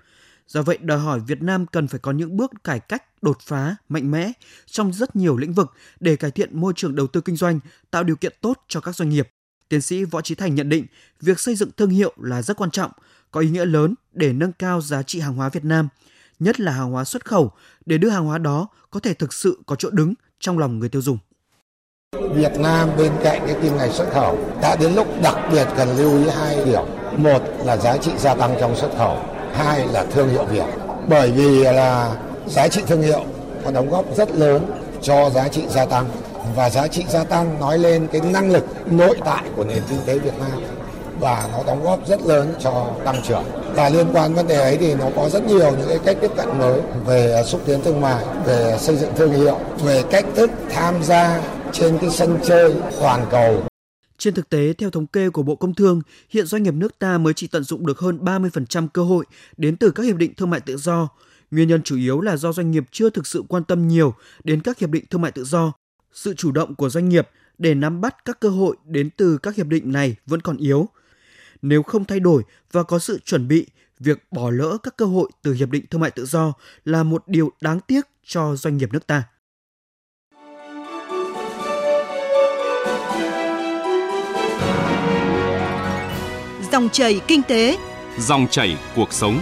Do 0.47 0.61
vậy, 0.61 0.77
đòi 0.81 0.99
hỏi 0.99 1.19
Việt 1.27 1.41
Nam 1.41 1.65
cần 1.65 1.87
phải 1.87 1.99
có 1.99 2.11
những 2.11 2.37
bước 2.37 2.51
cải 2.63 2.79
cách 2.79 3.03
đột 3.23 3.37
phá, 3.41 3.75
mạnh 3.89 4.11
mẽ 4.11 4.31
trong 4.65 4.93
rất 4.93 5.15
nhiều 5.15 5.37
lĩnh 5.37 5.53
vực 5.53 5.71
để 5.99 6.15
cải 6.15 6.31
thiện 6.31 6.59
môi 6.59 6.73
trường 6.75 6.95
đầu 6.95 7.07
tư 7.07 7.21
kinh 7.21 7.35
doanh, 7.35 7.59
tạo 7.91 8.03
điều 8.03 8.15
kiện 8.15 8.33
tốt 8.41 8.63
cho 8.67 8.79
các 8.79 8.95
doanh 8.95 9.09
nghiệp. 9.09 9.29
Tiến 9.69 9.81
sĩ 9.81 10.03
Võ 10.03 10.21
Trí 10.21 10.35
Thành 10.35 10.55
nhận 10.55 10.69
định, 10.69 10.85
việc 11.21 11.39
xây 11.39 11.55
dựng 11.55 11.69
thương 11.77 11.89
hiệu 11.89 12.13
là 12.17 12.41
rất 12.41 12.57
quan 12.57 12.71
trọng, 12.71 12.91
có 13.33 13.39
ý 13.39 13.49
nghĩa 13.49 13.65
lớn 13.65 13.95
để 14.11 14.33
nâng 14.33 14.51
cao 14.51 14.81
giá 14.81 15.03
trị 15.03 15.19
hàng 15.19 15.33
hóa 15.33 15.49
Việt 15.49 15.65
Nam, 15.65 15.87
nhất 16.39 16.59
là 16.59 16.71
hàng 16.71 16.91
hóa 16.91 17.03
xuất 17.03 17.25
khẩu 17.25 17.51
để 17.85 17.97
đưa 17.97 18.09
hàng 18.09 18.25
hóa 18.25 18.37
đó 18.37 18.67
có 18.91 18.99
thể 18.99 19.13
thực 19.13 19.33
sự 19.33 19.59
có 19.65 19.75
chỗ 19.75 19.89
đứng 19.89 20.13
trong 20.39 20.59
lòng 20.59 20.79
người 20.79 20.89
tiêu 20.89 21.01
dùng. 21.01 21.17
Việt 22.35 22.51
Nam 22.59 22.89
bên 22.97 23.11
cạnh 23.23 23.41
cái 23.47 23.55
kim 23.61 23.77
ngạch 23.77 23.91
xuất 23.91 24.11
khẩu 24.13 24.37
đã 24.61 24.75
đến 24.75 24.93
lúc 24.93 25.07
đặc 25.23 25.35
biệt 25.51 25.67
cần 25.77 25.97
lưu 25.97 26.17
ý 26.17 26.29
hai 26.29 26.65
điểm. 26.65 26.81
Một 27.17 27.39
là 27.65 27.77
giá 27.77 27.97
trị 27.97 28.11
gia 28.17 28.35
tăng 28.35 28.55
trong 28.59 28.75
xuất 28.75 28.91
khẩu, 28.97 29.25
hai 29.53 29.87
là 29.87 30.05
thương 30.05 30.29
hiệu 30.29 30.45
Việt. 30.45 30.65
Bởi 31.09 31.31
vì 31.31 31.63
là 31.63 32.17
giá 32.47 32.67
trị 32.67 32.81
thương 32.87 33.01
hiệu 33.01 33.25
có 33.65 33.71
đóng 33.71 33.89
góp 33.89 34.05
rất 34.17 34.31
lớn 34.31 34.65
cho 35.01 35.29
giá 35.29 35.47
trị 35.47 35.63
gia 35.69 35.85
tăng 35.85 36.05
và 36.55 36.69
giá 36.69 36.87
trị 36.87 37.03
gia 37.09 37.23
tăng 37.23 37.59
nói 37.59 37.77
lên 37.77 38.07
cái 38.11 38.21
năng 38.21 38.51
lực 38.51 38.65
nội 38.91 39.17
tại 39.25 39.43
của 39.55 39.63
nền 39.63 39.83
kinh 39.89 39.99
tế 40.05 40.19
Việt 40.19 40.33
Nam 40.39 40.82
và 41.23 41.49
nó 41.51 41.63
đóng 41.67 41.83
góp 41.83 42.07
rất 42.07 42.21
lớn 42.25 42.53
cho 42.59 42.95
tăng 43.05 43.21
trưởng 43.27 43.43
và 43.75 43.89
liên 43.89 44.07
quan 44.13 44.33
vấn 44.33 44.47
đề 44.47 44.55
ấy 44.55 44.77
thì 44.77 44.95
nó 44.95 45.05
có 45.15 45.29
rất 45.29 45.43
nhiều 45.47 45.71
những 45.77 45.87
cái 45.89 45.99
cách 46.05 46.17
tiếp 46.21 46.31
cận 46.37 46.59
mới 46.59 46.81
về 47.05 47.43
xúc 47.45 47.61
tiến 47.65 47.79
thương 47.83 48.01
mại 48.01 48.25
về 48.45 48.77
xây 48.79 48.95
dựng 48.95 49.11
thương 49.15 49.33
hiệu 49.33 49.57
về 49.83 50.03
cách 50.11 50.25
thức 50.35 50.49
tham 50.69 51.03
gia 51.03 51.41
trên 51.71 51.97
cái 51.97 52.09
sân 52.09 52.37
chơi 52.43 52.73
toàn 52.99 53.25
cầu 53.31 53.63
trên 54.17 54.33
thực 54.33 54.49
tế, 54.49 54.73
theo 54.73 54.89
thống 54.89 55.07
kê 55.07 55.29
của 55.29 55.43
Bộ 55.43 55.55
Công 55.55 55.73
Thương, 55.73 56.01
hiện 56.29 56.45
doanh 56.45 56.63
nghiệp 56.63 56.73
nước 56.73 56.99
ta 56.99 57.17
mới 57.17 57.33
chỉ 57.33 57.47
tận 57.47 57.63
dụng 57.63 57.85
được 57.85 57.99
hơn 57.99 58.19
30% 58.21 58.87
cơ 58.87 59.03
hội 59.03 59.25
đến 59.57 59.77
từ 59.77 59.91
các 59.91 60.03
hiệp 60.03 60.15
định 60.15 60.33
thương 60.37 60.49
mại 60.49 60.59
tự 60.59 60.77
do. 60.77 61.09
Nguyên 61.51 61.67
nhân 61.67 61.81
chủ 61.83 61.97
yếu 61.97 62.21
là 62.21 62.37
do 62.37 62.53
doanh 62.53 62.71
nghiệp 62.71 62.83
chưa 62.91 63.09
thực 63.09 63.27
sự 63.27 63.43
quan 63.47 63.63
tâm 63.63 63.87
nhiều 63.87 64.13
đến 64.43 64.61
các 64.61 64.79
hiệp 64.79 64.89
định 64.89 65.05
thương 65.09 65.21
mại 65.21 65.31
tự 65.31 65.43
do. 65.43 65.73
Sự 66.13 66.33
chủ 66.33 66.51
động 66.51 66.75
của 66.75 66.89
doanh 66.89 67.09
nghiệp 67.09 67.29
để 67.57 67.75
nắm 67.75 68.01
bắt 68.01 68.25
các 68.25 68.39
cơ 68.39 68.49
hội 68.49 68.75
đến 68.85 69.09
từ 69.17 69.37
các 69.37 69.55
hiệp 69.55 69.67
định 69.67 69.91
này 69.91 70.15
vẫn 70.25 70.41
còn 70.41 70.57
yếu. 70.57 70.87
Nếu 71.63 71.83
không 71.83 72.05
thay 72.05 72.19
đổi 72.19 72.43
và 72.71 72.83
có 72.83 72.99
sự 72.99 73.19
chuẩn 73.25 73.47
bị, 73.47 73.67
việc 73.99 74.23
bỏ 74.31 74.49
lỡ 74.49 74.77
các 74.83 74.97
cơ 74.97 75.05
hội 75.05 75.31
từ 75.41 75.53
hiệp 75.53 75.69
định 75.69 75.85
thương 75.89 76.01
mại 76.01 76.11
tự 76.11 76.25
do 76.25 76.53
là 76.85 77.03
một 77.03 77.23
điều 77.27 77.51
đáng 77.61 77.79
tiếc 77.79 78.01
cho 78.25 78.55
doanh 78.55 78.77
nghiệp 78.77 78.93
nước 78.93 79.07
ta. 79.07 79.23
Dòng 86.71 86.89
chảy 86.89 87.21
kinh 87.27 87.41
tế, 87.47 87.77
dòng 88.19 88.47
chảy 88.51 88.77
cuộc 88.95 89.13
sống. 89.13 89.39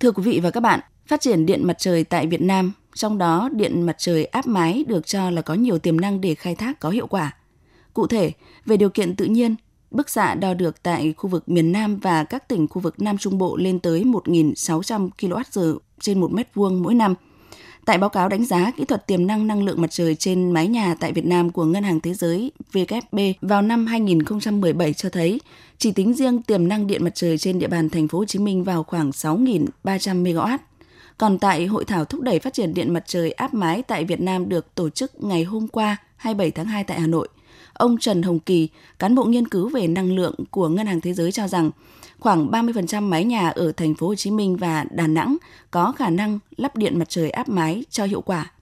Thưa 0.00 0.12
quý 0.12 0.22
vị 0.22 0.40
và 0.42 0.50
các 0.50 0.60
bạn, 0.60 0.80
phát 1.06 1.20
triển 1.20 1.46
điện 1.46 1.66
mặt 1.66 1.76
trời 1.78 2.04
tại 2.04 2.26
Việt 2.26 2.40
Nam, 2.40 2.72
trong 2.94 3.18
đó 3.18 3.48
điện 3.52 3.82
mặt 3.82 3.96
trời 3.98 4.24
áp 4.24 4.46
mái 4.46 4.84
được 4.88 5.06
cho 5.06 5.30
là 5.30 5.42
có 5.42 5.54
nhiều 5.54 5.78
tiềm 5.78 6.00
năng 6.00 6.20
để 6.20 6.34
khai 6.34 6.54
thác 6.54 6.80
có 6.80 6.90
hiệu 6.90 7.06
quả. 7.06 7.36
Cụ 7.94 8.06
thể, 8.06 8.32
về 8.66 8.76
điều 8.76 8.90
kiện 8.90 9.16
tự 9.16 9.24
nhiên, 9.24 9.54
bức 9.90 10.10
xạ 10.10 10.34
đo 10.34 10.54
được 10.54 10.82
tại 10.82 11.14
khu 11.16 11.30
vực 11.30 11.48
miền 11.48 11.72
Nam 11.72 11.96
và 11.96 12.24
các 12.24 12.48
tỉnh 12.48 12.68
khu 12.68 12.82
vực 12.82 13.00
Nam 13.00 13.18
Trung 13.18 13.38
Bộ 13.38 13.56
lên 13.56 13.78
tới 13.78 14.04
1.600 14.04 15.10
kWh 15.18 15.78
trên 16.00 16.20
1 16.20 16.32
mét 16.32 16.54
vuông 16.54 16.82
mỗi 16.82 16.94
năm– 16.94 17.14
Tại 17.84 17.98
báo 17.98 18.10
cáo 18.10 18.28
đánh 18.28 18.44
giá 18.44 18.70
kỹ 18.76 18.84
thuật 18.84 19.06
tiềm 19.06 19.26
năng 19.26 19.46
năng 19.46 19.62
lượng 19.62 19.80
mặt 19.80 19.90
trời 19.90 20.14
trên 20.14 20.50
mái 20.50 20.68
nhà 20.68 20.94
tại 21.00 21.12
Việt 21.12 21.24
Nam 21.24 21.50
của 21.50 21.64
Ngân 21.64 21.82
hàng 21.82 22.00
Thế 22.00 22.14
giới 22.14 22.52
WFP 22.72 23.34
vào 23.40 23.62
năm 23.62 23.86
2017 23.86 24.92
cho 24.92 25.08
thấy, 25.08 25.40
chỉ 25.78 25.92
tính 25.92 26.14
riêng 26.14 26.42
tiềm 26.42 26.68
năng 26.68 26.86
điện 26.86 27.04
mặt 27.04 27.14
trời 27.14 27.38
trên 27.38 27.58
địa 27.58 27.66
bàn 27.66 27.90
thành 27.90 28.08
phố 28.08 28.18
Hồ 28.18 28.24
Chí 28.24 28.38
Minh 28.38 28.64
vào 28.64 28.82
khoảng 28.82 29.10
6.300 29.10 29.66
MW. 30.22 30.58
Còn 31.22 31.38
tại 31.38 31.66
hội 31.66 31.84
thảo 31.84 32.04
thúc 32.04 32.20
đẩy 32.20 32.38
phát 32.38 32.54
triển 32.54 32.74
điện 32.74 32.92
mặt 32.92 33.04
trời 33.06 33.32
áp 33.32 33.54
mái 33.54 33.82
tại 33.82 34.04
Việt 34.04 34.20
Nam 34.20 34.48
được 34.48 34.74
tổ 34.74 34.90
chức 34.90 35.24
ngày 35.24 35.44
hôm 35.44 35.68
qua 35.68 35.96
27 36.16 36.50
tháng 36.50 36.66
2 36.66 36.84
tại 36.84 37.00
Hà 37.00 37.06
Nội, 37.06 37.28
ông 37.72 37.98
Trần 37.98 38.22
Hồng 38.22 38.40
Kỳ, 38.40 38.68
cán 38.98 39.14
bộ 39.14 39.24
nghiên 39.24 39.48
cứu 39.48 39.68
về 39.68 39.86
năng 39.86 40.12
lượng 40.12 40.34
của 40.50 40.68
Ngân 40.68 40.86
hàng 40.86 41.00
Thế 41.00 41.12
giới 41.12 41.32
cho 41.32 41.48
rằng 41.48 41.70
khoảng 42.18 42.50
30% 42.50 43.02
mái 43.02 43.24
nhà 43.24 43.48
ở 43.48 43.72
thành 43.72 43.94
phố 43.94 44.06
Hồ 44.06 44.14
Chí 44.14 44.30
Minh 44.30 44.56
và 44.56 44.84
Đà 44.90 45.06
Nẵng 45.06 45.36
có 45.70 45.92
khả 45.92 46.10
năng 46.10 46.38
lắp 46.56 46.76
điện 46.76 46.98
mặt 46.98 47.08
trời 47.08 47.30
áp 47.30 47.48
mái 47.48 47.84
cho 47.90 48.04
hiệu 48.04 48.20
quả. 48.20 48.52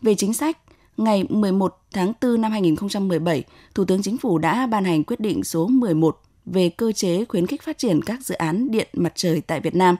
Về 0.00 0.14
chính 0.14 0.34
sách, 0.34 0.58
ngày 0.96 1.24
11 1.28 1.78
tháng 1.92 2.12
4 2.22 2.40
năm 2.40 2.52
2017, 2.52 3.44
Thủ 3.74 3.84
tướng 3.84 4.02
Chính 4.02 4.18
phủ 4.18 4.38
đã 4.38 4.66
ban 4.66 4.84
hành 4.84 5.04
quyết 5.04 5.20
định 5.20 5.44
số 5.44 5.66
11 5.66 6.20
về 6.46 6.68
cơ 6.68 6.92
chế 6.92 7.24
khuyến 7.24 7.46
khích 7.46 7.62
phát 7.62 7.78
triển 7.78 8.02
các 8.02 8.20
dự 8.20 8.34
án 8.34 8.70
điện 8.70 8.88
mặt 8.92 9.12
trời 9.14 9.40
tại 9.40 9.60
Việt 9.60 9.74
Nam. 9.74 9.96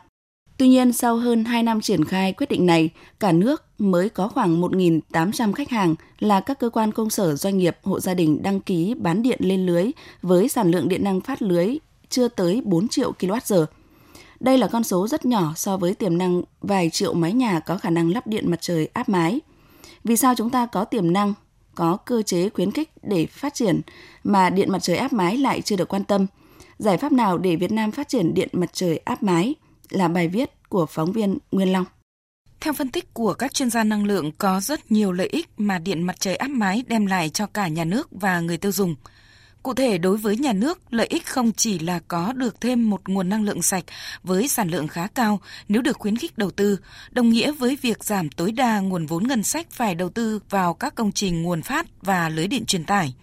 Tuy 0.62 0.68
nhiên, 0.68 0.92
sau 0.92 1.16
hơn 1.16 1.44
2 1.44 1.62
năm 1.62 1.80
triển 1.80 2.04
khai 2.04 2.32
quyết 2.32 2.48
định 2.50 2.66
này, 2.66 2.90
cả 3.20 3.32
nước 3.32 3.64
mới 3.78 4.08
có 4.08 4.28
khoảng 4.28 4.60
1.800 4.60 5.52
khách 5.52 5.70
hàng 5.70 5.94
là 6.18 6.40
các 6.40 6.58
cơ 6.58 6.70
quan 6.70 6.92
công 6.92 7.10
sở 7.10 7.34
doanh 7.34 7.58
nghiệp 7.58 7.76
hộ 7.82 8.00
gia 8.00 8.14
đình 8.14 8.42
đăng 8.42 8.60
ký 8.60 8.94
bán 8.94 9.22
điện 9.22 9.38
lên 9.42 9.66
lưới 9.66 9.90
với 10.22 10.48
sản 10.48 10.70
lượng 10.70 10.88
điện 10.88 11.04
năng 11.04 11.20
phát 11.20 11.42
lưới 11.42 11.76
chưa 12.08 12.28
tới 12.28 12.62
4 12.64 12.88
triệu 12.88 13.12
kWh. 13.18 13.66
Đây 14.40 14.58
là 14.58 14.66
con 14.68 14.84
số 14.84 15.08
rất 15.08 15.26
nhỏ 15.26 15.52
so 15.56 15.76
với 15.76 15.94
tiềm 15.94 16.18
năng 16.18 16.42
vài 16.60 16.90
triệu 16.90 17.14
mái 17.14 17.32
nhà 17.32 17.60
có 17.60 17.76
khả 17.78 17.90
năng 17.90 18.12
lắp 18.12 18.26
điện 18.26 18.50
mặt 18.50 18.58
trời 18.60 18.88
áp 18.92 19.08
mái. 19.08 19.40
Vì 20.04 20.16
sao 20.16 20.34
chúng 20.36 20.50
ta 20.50 20.66
có 20.66 20.84
tiềm 20.84 21.12
năng 21.12 21.34
có 21.74 21.96
cơ 21.96 22.22
chế 22.22 22.48
khuyến 22.48 22.70
khích 22.70 22.90
để 23.02 23.26
phát 23.26 23.54
triển 23.54 23.80
mà 24.24 24.50
điện 24.50 24.72
mặt 24.72 24.82
trời 24.82 24.96
áp 24.96 25.12
mái 25.12 25.36
lại 25.36 25.62
chưa 25.62 25.76
được 25.76 25.88
quan 25.88 26.04
tâm. 26.04 26.26
Giải 26.78 26.96
pháp 26.96 27.12
nào 27.12 27.38
để 27.38 27.56
Việt 27.56 27.72
Nam 27.72 27.90
phát 27.90 28.08
triển 28.08 28.34
điện 28.34 28.48
mặt 28.52 28.70
trời 28.72 28.98
áp 28.98 29.22
mái 29.22 29.54
là 29.90 30.08
bài 30.08 30.28
viết 30.28 30.50
của 30.68 30.86
phóng 30.86 31.12
viên 31.12 31.38
Nguyên 31.52 31.72
Long. 31.72 31.84
Theo 32.60 32.72
phân 32.72 32.88
tích 32.88 33.14
của 33.14 33.34
các 33.34 33.54
chuyên 33.54 33.70
gia 33.70 33.84
năng 33.84 34.04
lượng, 34.04 34.32
có 34.38 34.60
rất 34.60 34.92
nhiều 34.92 35.12
lợi 35.12 35.28
ích 35.28 35.48
mà 35.56 35.78
điện 35.78 36.02
mặt 36.02 36.16
trời 36.20 36.36
áp 36.36 36.48
mái 36.50 36.84
đem 36.86 37.06
lại 37.06 37.30
cho 37.30 37.46
cả 37.46 37.68
nhà 37.68 37.84
nước 37.84 38.08
và 38.10 38.40
người 38.40 38.56
tiêu 38.56 38.72
dùng. 38.72 38.94
Cụ 39.62 39.74
thể, 39.74 39.98
đối 39.98 40.16
với 40.16 40.36
nhà 40.36 40.52
nước, 40.52 40.80
lợi 40.90 41.06
ích 41.06 41.26
không 41.26 41.52
chỉ 41.52 41.78
là 41.78 42.00
có 42.08 42.32
được 42.32 42.60
thêm 42.60 42.90
một 42.90 43.08
nguồn 43.08 43.28
năng 43.28 43.44
lượng 43.44 43.62
sạch 43.62 43.84
với 44.22 44.48
sản 44.48 44.68
lượng 44.68 44.88
khá 44.88 45.06
cao 45.06 45.40
nếu 45.68 45.82
được 45.82 45.98
khuyến 45.98 46.16
khích 46.16 46.38
đầu 46.38 46.50
tư, 46.50 46.78
đồng 47.10 47.28
nghĩa 47.28 47.52
với 47.52 47.76
việc 47.82 48.04
giảm 48.04 48.30
tối 48.30 48.52
đa 48.52 48.80
nguồn 48.80 49.06
vốn 49.06 49.26
ngân 49.28 49.42
sách 49.42 49.66
phải 49.70 49.94
đầu 49.94 50.08
tư 50.08 50.40
vào 50.50 50.74
các 50.74 50.94
công 50.94 51.12
trình 51.12 51.42
nguồn 51.42 51.62
phát 51.62 51.86
và 52.02 52.28
lưới 52.28 52.46
điện 52.46 52.64
truyền 52.66 52.84
tải. 52.84 53.14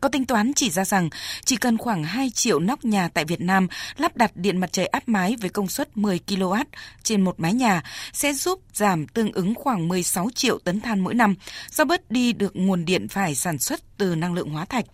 Có 0.00 0.08
tính 0.08 0.26
toán 0.26 0.52
chỉ 0.54 0.70
ra 0.70 0.84
rằng 0.84 1.08
chỉ 1.44 1.56
cần 1.56 1.78
khoảng 1.78 2.04
2 2.04 2.30
triệu 2.30 2.60
nóc 2.60 2.84
nhà 2.84 3.08
tại 3.08 3.24
Việt 3.24 3.40
Nam 3.40 3.68
lắp 3.96 4.16
đặt 4.16 4.32
điện 4.34 4.58
mặt 4.58 4.72
trời 4.72 4.86
áp 4.86 5.08
mái 5.08 5.36
với 5.40 5.50
công 5.50 5.68
suất 5.68 5.96
10 5.96 6.20
kW 6.26 6.64
trên 7.02 7.24
một 7.24 7.40
mái 7.40 7.52
nhà 7.52 7.82
sẽ 8.12 8.32
giúp 8.32 8.60
giảm 8.74 9.08
tương 9.08 9.32
ứng 9.32 9.54
khoảng 9.54 9.88
16 9.88 10.28
triệu 10.34 10.58
tấn 10.58 10.80
than 10.80 11.00
mỗi 11.00 11.14
năm 11.14 11.34
do 11.70 11.84
bớt 11.84 12.10
đi 12.10 12.32
được 12.32 12.56
nguồn 12.56 12.84
điện 12.84 13.08
phải 13.08 13.34
sản 13.34 13.58
xuất 13.58 13.80
từ 13.96 14.14
năng 14.14 14.34
lượng 14.34 14.50
hóa 14.50 14.64
thạch. 14.64 14.84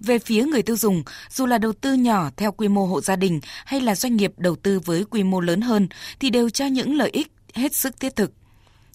Về 0.00 0.18
phía 0.18 0.44
người 0.44 0.62
tiêu 0.62 0.76
dùng, 0.76 1.02
dù 1.30 1.46
là 1.46 1.58
đầu 1.58 1.72
tư 1.72 1.92
nhỏ 1.92 2.30
theo 2.36 2.52
quy 2.52 2.68
mô 2.68 2.86
hộ 2.86 3.00
gia 3.00 3.16
đình 3.16 3.40
hay 3.64 3.80
là 3.80 3.94
doanh 3.94 4.16
nghiệp 4.16 4.32
đầu 4.36 4.56
tư 4.56 4.80
với 4.80 5.04
quy 5.04 5.22
mô 5.22 5.40
lớn 5.40 5.60
hơn 5.60 5.88
thì 6.20 6.30
đều 6.30 6.50
cho 6.50 6.66
những 6.66 6.96
lợi 6.96 7.10
ích 7.12 7.32
hết 7.54 7.74
sức 7.74 8.00
thiết 8.00 8.16
thực. 8.16 8.32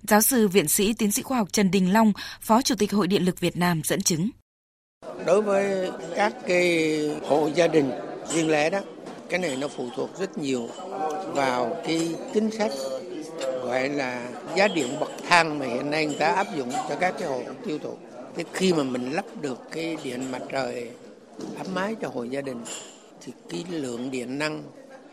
Giáo 0.04 0.22
sư 0.22 0.48
viện 0.48 0.68
sĩ 0.68 0.94
tiến 0.94 1.12
sĩ 1.12 1.22
khoa 1.22 1.38
học 1.38 1.48
Trần 1.52 1.72
Đình 1.72 1.94
Long, 1.94 2.14
Phó 2.42 2.62
Chủ 2.62 2.76
tịch 2.76 2.92
Hội 2.92 3.08
Điện 3.08 3.26
lực 3.26 3.40
Việt 3.40 3.58
Nam 3.58 3.82
dẫn 3.84 4.02
chứng. 4.02 4.30
Đối 5.26 5.42
với 5.42 5.92
các 6.16 6.34
cái 6.48 7.00
hộ 7.28 7.50
gia 7.56 7.68
đình 7.68 7.92
riêng 8.34 8.50
lẻ 8.50 8.70
đó, 8.70 8.80
cái 9.30 9.40
này 9.40 9.56
nó 9.56 9.68
phụ 9.68 9.90
thuộc 9.96 10.20
rất 10.20 10.38
nhiều 10.38 10.68
vào 11.28 11.78
cái 11.86 12.16
chính 12.34 12.52
sách 12.52 12.72
gọi 13.64 13.90
là 13.90 14.30
giá 14.56 14.68
điện 14.68 14.88
bậc 15.00 15.10
thang 15.30 15.60
mà 15.60 15.66
hiện 15.66 15.92
nay 15.92 16.06
người 16.06 16.16
ta 16.16 16.26
áp 16.26 16.48
dụng 16.58 16.72
cho 16.90 16.96
các 17.00 17.16
cái 17.20 17.28
hộ 17.28 17.42
tiêu 17.66 17.80
thụ. 17.80 17.98
Thế 18.36 18.44
khi 18.54 18.74
mà 18.74 18.84
mình 18.84 19.12
lắp 19.12 19.26
được 19.42 19.60
cái 19.72 19.98
điện 20.04 20.32
mặt 20.32 20.42
trời 20.52 20.90
áp 21.58 21.68
mái 21.74 21.96
cho 22.02 22.08
hộ 22.08 22.24
gia 22.24 22.42
đình 22.42 22.64
thì 23.22 23.34
cái 23.50 23.66
lượng 23.70 24.12
điện 24.12 24.40
năng 24.40 24.64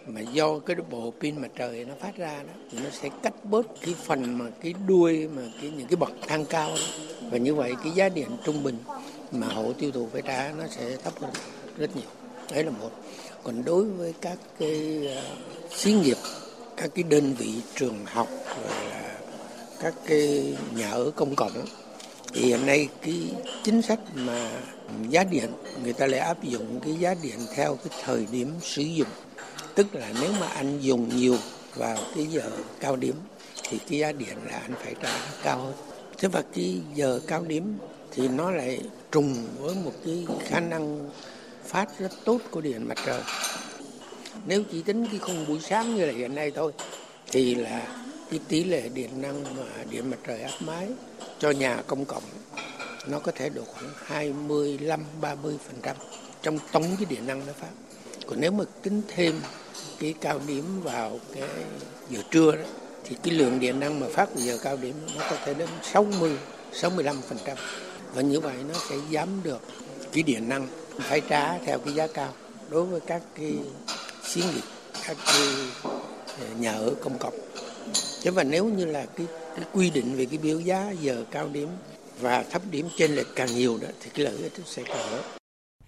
mà 0.07 0.21
do 0.21 0.59
cái 0.59 0.77
bộ 0.91 1.13
pin 1.21 1.41
mặt 1.41 1.51
trời 1.57 1.85
nó 1.85 1.95
phát 2.01 2.17
ra 2.17 2.43
đó 2.47 2.53
thì 2.71 2.79
nó 2.85 2.91
sẽ 2.91 3.09
cắt 3.23 3.45
bớt 3.45 3.67
cái 3.81 3.95
phần 4.05 4.39
mà 4.39 4.45
cái 4.63 4.75
đuôi 4.87 5.29
mà 5.37 5.43
cái 5.61 5.71
những 5.71 5.87
cái 5.87 5.97
bậc 5.97 6.13
thang 6.27 6.45
cao 6.45 6.69
đó. 6.69 7.07
và 7.31 7.39
như 7.39 7.55
vậy 7.55 7.75
cái 7.85 7.93
giá 7.93 8.09
điện 8.09 8.29
trung 8.45 8.63
bình 8.63 8.77
mà 9.33 9.47
hộ 9.47 9.73
tiêu 9.73 9.91
thụ 9.93 10.09
phải 10.13 10.23
trả 10.23 10.53
nó 10.59 10.65
sẽ 10.71 10.97
thấp 10.97 11.13
hơn 11.21 11.31
rất 11.79 11.97
nhiều. 11.97 12.09
Đấy 12.51 12.65
là 12.65 12.71
một. 12.71 12.91
Còn 13.45 13.65
đối 13.65 13.85
với 13.85 14.15
các 14.21 14.39
cái 14.59 15.09
uh, 15.19 15.73
xí 15.73 15.93
nghiệp 15.93 16.17
các 16.77 16.91
cái 16.95 17.03
đơn 17.03 17.35
vị 17.35 17.55
trường 17.75 18.05
học 18.07 18.29
rồi 18.31 18.91
là 18.91 19.19
các 19.81 19.95
cái 20.07 20.57
nhà 20.75 20.91
ở 20.91 21.11
công 21.17 21.35
cộng 21.35 21.65
thì 22.33 22.41
hiện 22.41 22.67
nay 22.67 22.89
cái 23.03 23.35
chính 23.65 23.83
sách 23.83 24.01
mà 24.15 24.51
giá 25.09 25.25
điện 25.25 25.51
người 25.83 25.93
ta 25.93 26.07
lại 26.07 26.21
áp 26.21 26.45
dụng 26.45 26.81
cái 26.81 26.95
giá 26.95 27.15
điện 27.23 27.39
theo 27.55 27.77
cái 27.77 28.03
thời 28.05 28.27
điểm 28.33 28.53
sử 28.63 28.83
dụng. 28.83 29.09
Tức 29.75 29.95
là 29.95 30.13
nếu 30.21 30.33
mà 30.41 30.47
anh 30.47 30.79
dùng 30.81 31.17
nhiều 31.17 31.37
vào 31.75 31.99
cái 32.15 32.27
giờ 32.27 32.51
cao 32.81 32.97
điểm 32.97 33.15
thì 33.69 33.79
cái 33.91 33.99
giá 33.99 34.13
điện 34.13 34.37
là 34.47 34.59
anh 34.59 34.75
phải 34.85 34.95
trả 35.03 35.19
cao 35.43 35.59
hơn. 35.59 35.75
Thế 36.19 36.29
và 36.29 36.43
cái 36.55 36.81
giờ 36.95 37.21
cao 37.27 37.45
điểm 37.45 37.79
thì 38.17 38.29
nó 38.29 38.51
lại 38.51 38.81
trùng 39.13 39.47
với 39.59 39.75
một 39.75 39.93
cái 40.05 40.27
khả 40.45 40.61
năng 40.61 41.11
phát 41.65 41.99
rất 41.99 42.11
tốt 42.25 42.39
của 42.51 42.61
điện 42.61 42.89
mặt 42.89 42.99
trời. 43.07 43.21
Nếu 44.47 44.63
chỉ 44.73 44.83
tính 44.83 45.07
cái 45.07 45.19
khung 45.19 45.47
buổi 45.49 45.61
sáng 45.61 45.97
như 45.97 46.07
là 46.07 46.13
hiện 46.13 46.35
nay 46.35 46.51
thôi, 46.51 46.73
thì 47.27 47.55
là 47.55 47.99
cái 48.31 48.41
tỷ 48.49 48.65
lệ 48.65 48.89
điện 48.89 49.23
năng 49.23 49.45
mà 49.57 49.85
điện 49.91 50.11
mặt 50.11 50.19
trời 50.27 50.41
áp 50.41 50.57
mái 50.61 50.89
cho 51.39 51.51
nhà 51.51 51.83
công 51.87 52.05
cộng 52.05 52.23
nó 53.07 53.19
có 53.19 53.33
thể 53.35 53.49
được 53.49 53.65
khoảng 53.67 53.91
25 54.05 55.01
30 55.21 55.55
phần 55.67 55.77
trăm 55.83 55.97
trong 56.43 56.59
tổng 56.73 56.97
cái 56.97 57.07
điện 57.09 57.27
năng 57.27 57.47
nó 57.47 57.53
phát. 57.53 57.71
Còn 58.27 58.41
nếu 58.41 58.51
mà 58.51 58.65
tính 58.83 59.03
thêm 59.09 59.41
cái 60.01 60.15
cao 60.21 60.41
điểm 60.47 60.83
vào 60.83 61.21
cái 61.35 61.49
giờ 62.11 62.21
trưa 62.31 62.57
đó, 62.57 62.63
thì 63.05 63.17
cái 63.23 63.35
lượng 63.35 63.61
điện 63.61 63.81
năng 63.81 64.01
mà 64.01 64.07
phát 64.13 64.35
vào 64.35 64.45
giờ 64.45 64.59
cao 64.63 64.77
điểm 64.77 64.95
nó 65.17 65.25
có 65.31 65.37
thể 65.45 65.55
đến 65.55 65.69
60 65.83 66.39
65 66.73 67.23
phần 67.29 67.39
trăm 67.45 67.57
và 68.15 68.23
như 68.23 68.41
vậy 68.41 68.57
nó 68.69 68.75
sẽ 68.89 68.97
giảm 69.13 69.29
được 69.43 69.61
cái 70.13 70.23
điện 70.23 70.49
năng 70.49 70.67
phải 70.99 71.21
trả 71.29 71.59
theo 71.59 71.79
cái 71.79 71.95
giá 71.95 72.07
cao 72.07 72.33
đối 72.71 72.85
với 72.85 73.01
các 73.01 73.23
cái 73.39 73.55
xí 74.25 74.41
nghiệp 74.41 74.65
các 75.07 75.17
cái 75.27 75.49
ờ, 76.41 76.47
nhà 76.59 76.73
ở 76.73 76.95
công 77.01 77.19
cộng 77.19 77.35
thế 78.23 78.31
và 78.31 78.45
nếu 78.45 78.65
như 78.65 78.85
là 78.85 79.07
cái, 79.17 79.27
cái 79.57 79.65
quy 79.73 79.91
định 79.91 80.17
về 80.17 80.27
cái 80.27 80.39
biểu 80.39 80.61
giá 80.61 80.91
giờ 81.01 81.25
cao 81.31 81.49
điểm 81.53 81.69
và 82.21 82.43
thấp 82.43 82.63
điểm 82.71 82.89
trên 82.97 83.15
lệch 83.15 83.27
càng 83.37 83.55
nhiều 83.55 83.79
đó 83.83 83.89
thì 84.01 84.11
cái 84.15 84.25
lợi 84.25 84.37
ích 84.43 84.53
sẽ 84.67 84.83
càng 84.83 85.11
lớn 85.11 85.23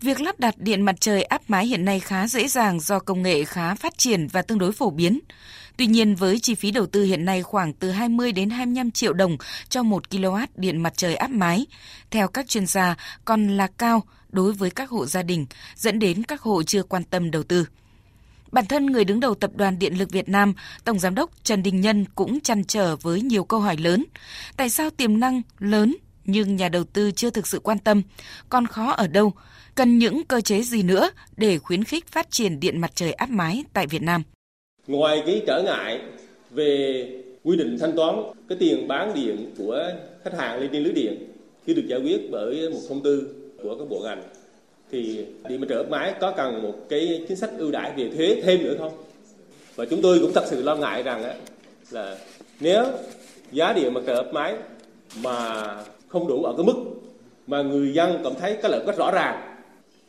Việc 0.01 0.21
lắp 0.21 0.41
đặt 0.41 0.55
điện 0.59 0.83
mặt 0.83 0.95
trời 1.01 1.23
áp 1.23 1.43
mái 1.49 1.67
hiện 1.67 1.85
nay 1.85 2.01
khá 2.01 2.27
dễ 2.27 2.49
dàng 2.49 2.81
do 2.81 2.99
công 2.99 3.23
nghệ 3.23 3.45
khá 3.45 3.75
phát 3.75 3.99
triển 3.99 4.29
và 4.33 4.43
tương 4.43 4.59
đối 4.59 4.73
phổ 4.73 4.91
biến. 4.91 5.21
Tuy 5.79 5.87
nhiên 5.87 6.15
với 6.15 6.39
chi 6.39 6.55
phí 6.55 6.71
đầu 6.71 6.87
tư 6.87 7.03
hiện 7.03 7.25
nay 7.25 7.43
khoảng 7.43 7.73
từ 7.73 7.91
20 7.91 8.33
đến 8.33 8.51
25 8.51 8.91
triệu 8.91 9.13
đồng 9.13 9.37
cho 9.69 9.83
1 9.83 10.03
kW 10.11 10.47
điện 10.57 10.83
mặt 10.83 10.93
trời 10.97 11.15
áp 11.15 11.31
mái, 11.31 11.67
theo 12.11 12.29
các 12.29 12.49
chuyên 12.49 12.67
gia 12.67 12.97
còn 13.25 13.57
là 13.57 13.67
cao 13.67 14.03
đối 14.31 14.53
với 14.53 14.71
các 14.71 14.91
hộ 14.91 15.07
gia 15.07 15.23
đình, 15.23 15.47
dẫn 15.77 15.99
đến 15.99 16.23
các 16.23 16.41
hộ 16.41 16.63
chưa 16.63 16.83
quan 16.83 17.05
tâm 17.05 17.31
đầu 17.31 17.43
tư. 17.43 17.67
Bản 18.53 18.67
thân 18.67 18.87
người 18.87 19.05
đứng 19.05 19.21
đầu 19.21 19.35
Tập 19.35 19.51
đoàn 19.55 19.79
Điện 19.79 19.99
lực 19.99 20.11
Việt 20.11 20.29
Nam, 20.29 20.55
Tổng 20.85 20.99
Giám 20.99 21.15
đốc 21.15 21.31
Trần 21.43 21.63
Đình 21.63 21.81
Nhân 21.81 22.05
cũng 22.15 22.41
chăn 22.41 22.65
trở 22.65 22.97
với 22.97 23.21
nhiều 23.23 23.45
câu 23.45 23.61
hỏi 23.61 23.77
lớn. 23.77 24.05
Tại 24.57 24.71
sao 24.71 24.91
tiềm 24.91 25.21
năng 25.21 25.43
lớn 25.59 25.97
nhưng 26.25 26.57
nhà 26.57 26.69
đầu 26.69 26.85
tư 26.85 27.11
chưa 27.11 27.31
thực 27.31 27.47
sự 27.47 27.59
quan 27.59 27.79
tâm? 27.79 28.03
Còn 28.49 28.67
khó 28.67 28.91
ở 28.91 29.07
đâu? 29.07 29.33
Cần 29.75 29.99
những 29.99 30.25
cơ 30.25 30.41
chế 30.41 30.63
gì 30.63 30.83
nữa 30.83 31.11
để 31.37 31.59
khuyến 31.59 31.85
khích 31.85 32.07
phát 32.09 32.31
triển 32.31 32.61
điện 32.61 32.81
mặt 32.81 32.91
trời 32.95 33.13
áp 33.13 33.31
mái 33.31 33.65
tại 33.73 33.87
Việt 33.87 34.03
Nam? 34.03 34.23
Ngoài 34.89 35.23
cái 35.27 35.43
trở 35.47 35.63
ngại 35.63 36.01
về 36.51 37.09
quy 37.45 37.57
định 37.57 37.79
thanh 37.81 37.97
toán, 37.97 38.23
cái 38.49 38.59
tiền 38.61 38.89
bán 38.89 39.15
điện 39.15 39.51
của 39.59 39.91
khách 40.25 40.35
hàng 40.35 40.61
lên 40.61 40.71
trên 40.73 40.83
lưới 40.83 40.93
điện 40.93 41.29
khi 41.67 41.75
được 41.75 41.87
giải 41.87 42.01
quyết 42.01 42.31
bởi 42.31 42.71
một 42.71 42.81
thông 42.89 43.03
tư 43.03 43.29
của 43.63 43.77
các 43.79 43.89
bộ 43.89 44.01
ngành, 44.05 44.23
thì 44.91 45.25
điện 45.49 45.61
mặt 45.61 45.67
trời 45.69 45.79
áp 45.79 45.91
mái 45.91 46.15
có 46.21 46.31
cần 46.31 46.63
một 46.63 46.75
cái 46.89 47.25
chính 47.29 47.37
sách 47.37 47.51
ưu 47.59 47.71
đãi 47.71 47.93
về 47.97 48.11
thuế 48.17 48.41
thêm 48.43 48.63
nữa 48.63 48.75
không? 48.79 48.93
Và 49.75 49.85
chúng 49.85 50.03
tôi 50.03 50.19
cũng 50.21 50.33
thật 50.35 50.45
sự 50.47 50.63
lo 50.63 50.77
ngại 50.77 51.03
rằng 51.03 51.35
là 51.91 52.17
nếu 52.61 52.85
giá 53.53 53.73
điện 53.73 53.95
mặt 53.95 54.01
trời 54.07 54.17
áp 54.17 54.33
mái 54.33 54.55
mà 55.23 55.65
không 56.09 56.29
đủ 56.29 56.43
ở 56.43 56.55
cái 56.57 56.67
mức 56.67 56.85
mà 57.47 57.63
người 57.63 57.93
dân 57.93 58.21
cảm 58.25 58.33
thấy 58.41 58.57
cái 58.63 58.71
lợi 58.71 58.83
rất 58.87 58.97
rõ 58.97 59.11
ràng, 59.11 59.57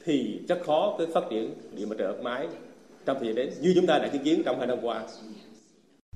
thì 0.06 0.40
rất 0.48 0.60
khó 0.66 0.96
cái 0.98 1.08
phát 1.14 1.24
triển 1.30 1.54
điện 1.76 1.90
mặt 1.90 1.96
trời 2.00 2.08
áp 2.08 2.24
mái 2.24 2.48
trong 3.06 3.18
thời 3.20 3.28
gian 3.28 3.36
đến 3.36 3.54
như 3.62 3.72
chúng 3.76 3.88
ta 3.88 4.00
đã 4.00 4.08
chứng 4.08 4.24
kiến 4.24 4.42
trong 4.46 4.58
hai 4.58 4.68
năm 4.68 4.78
qua. 4.82 5.02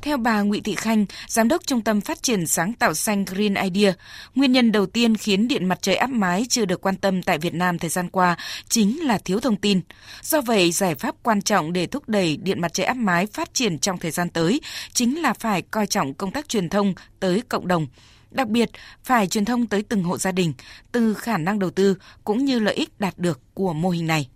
Theo 0.01 0.17
bà 0.17 0.41
Nguyễn 0.41 0.63
Thị 0.63 0.75
Khanh, 0.75 1.05
Giám 1.27 1.47
đốc 1.47 1.65
Trung 1.65 1.81
tâm 1.81 2.01
Phát 2.01 2.23
triển 2.23 2.47
Sáng 2.47 2.73
tạo 2.73 2.93
xanh 2.93 3.25
Green 3.25 3.53
Idea, 3.53 3.93
nguyên 4.35 4.51
nhân 4.51 4.71
đầu 4.71 4.85
tiên 4.85 5.17
khiến 5.17 5.47
điện 5.47 5.65
mặt 5.65 5.77
trời 5.81 5.95
áp 5.95 6.09
mái 6.09 6.45
chưa 6.49 6.65
được 6.65 6.81
quan 6.81 6.95
tâm 6.95 7.23
tại 7.23 7.37
Việt 7.37 7.53
Nam 7.53 7.79
thời 7.79 7.89
gian 7.89 8.09
qua 8.09 8.37
chính 8.69 9.05
là 9.05 9.17
thiếu 9.17 9.39
thông 9.39 9.55
tin. 9.55 9.81
Do 10.21 10.41
vậy, 10.41 10.71
giải 10.71 10.95
pháp 10.95 11.15
quan 11.23 11.41
trọng 11.41 11.73
để 11.73 11.87
thúc 11.87 12.09
đẩy 12.09 12.37
điện 12.37 12.61
mặt 12.61 12.73
trời 12.73 12.85
áp 12.85 12.97
mái 12.97 13.25
phát 13.25 13.53
triển 13.53 13.79
trong 13.79 13.97
thời 13.97 14.11
gian 14.11 14.29
tới 14.29 14.61
chính 14.93 15.21
là 15.21 15.33
phải 15.33 15.61
coi 15.61 15.87
trọng 15.87 16.13
công 16.13 16.31
tác 16.31 16.49
truyền 16.49 16.69
thông 16.69 16.93
tới 17.19 17.41
cộng 17.49 17.67
đồng. 17.67 17.87
Đặc 18.31 18.47
biệt, 18.47 18.69
phải 19.03 19.27
truyền 19.27 19.45
thông 19.45 19.67
tới 19.67 19.83
từng 19.83 20.03
hộ 20.03 20.17
gia 20.17 20.31
đình, 20.31 20.53
từ 20.91 21.13
khả 21.13 21.37
năng 21.37 21.59
đầu 21.59 21.69
tư 21.69 21.97
cũng 22.23 22.45
như 22.45 22.59
lợi 22.59 22.75
ích 22.75 22.99
đạt 22.99 23.17
được 23.17 23.41
của 23.53 23.73
mô 23.73 23.89
hình 23.89 24.07
này. 24.07 24.27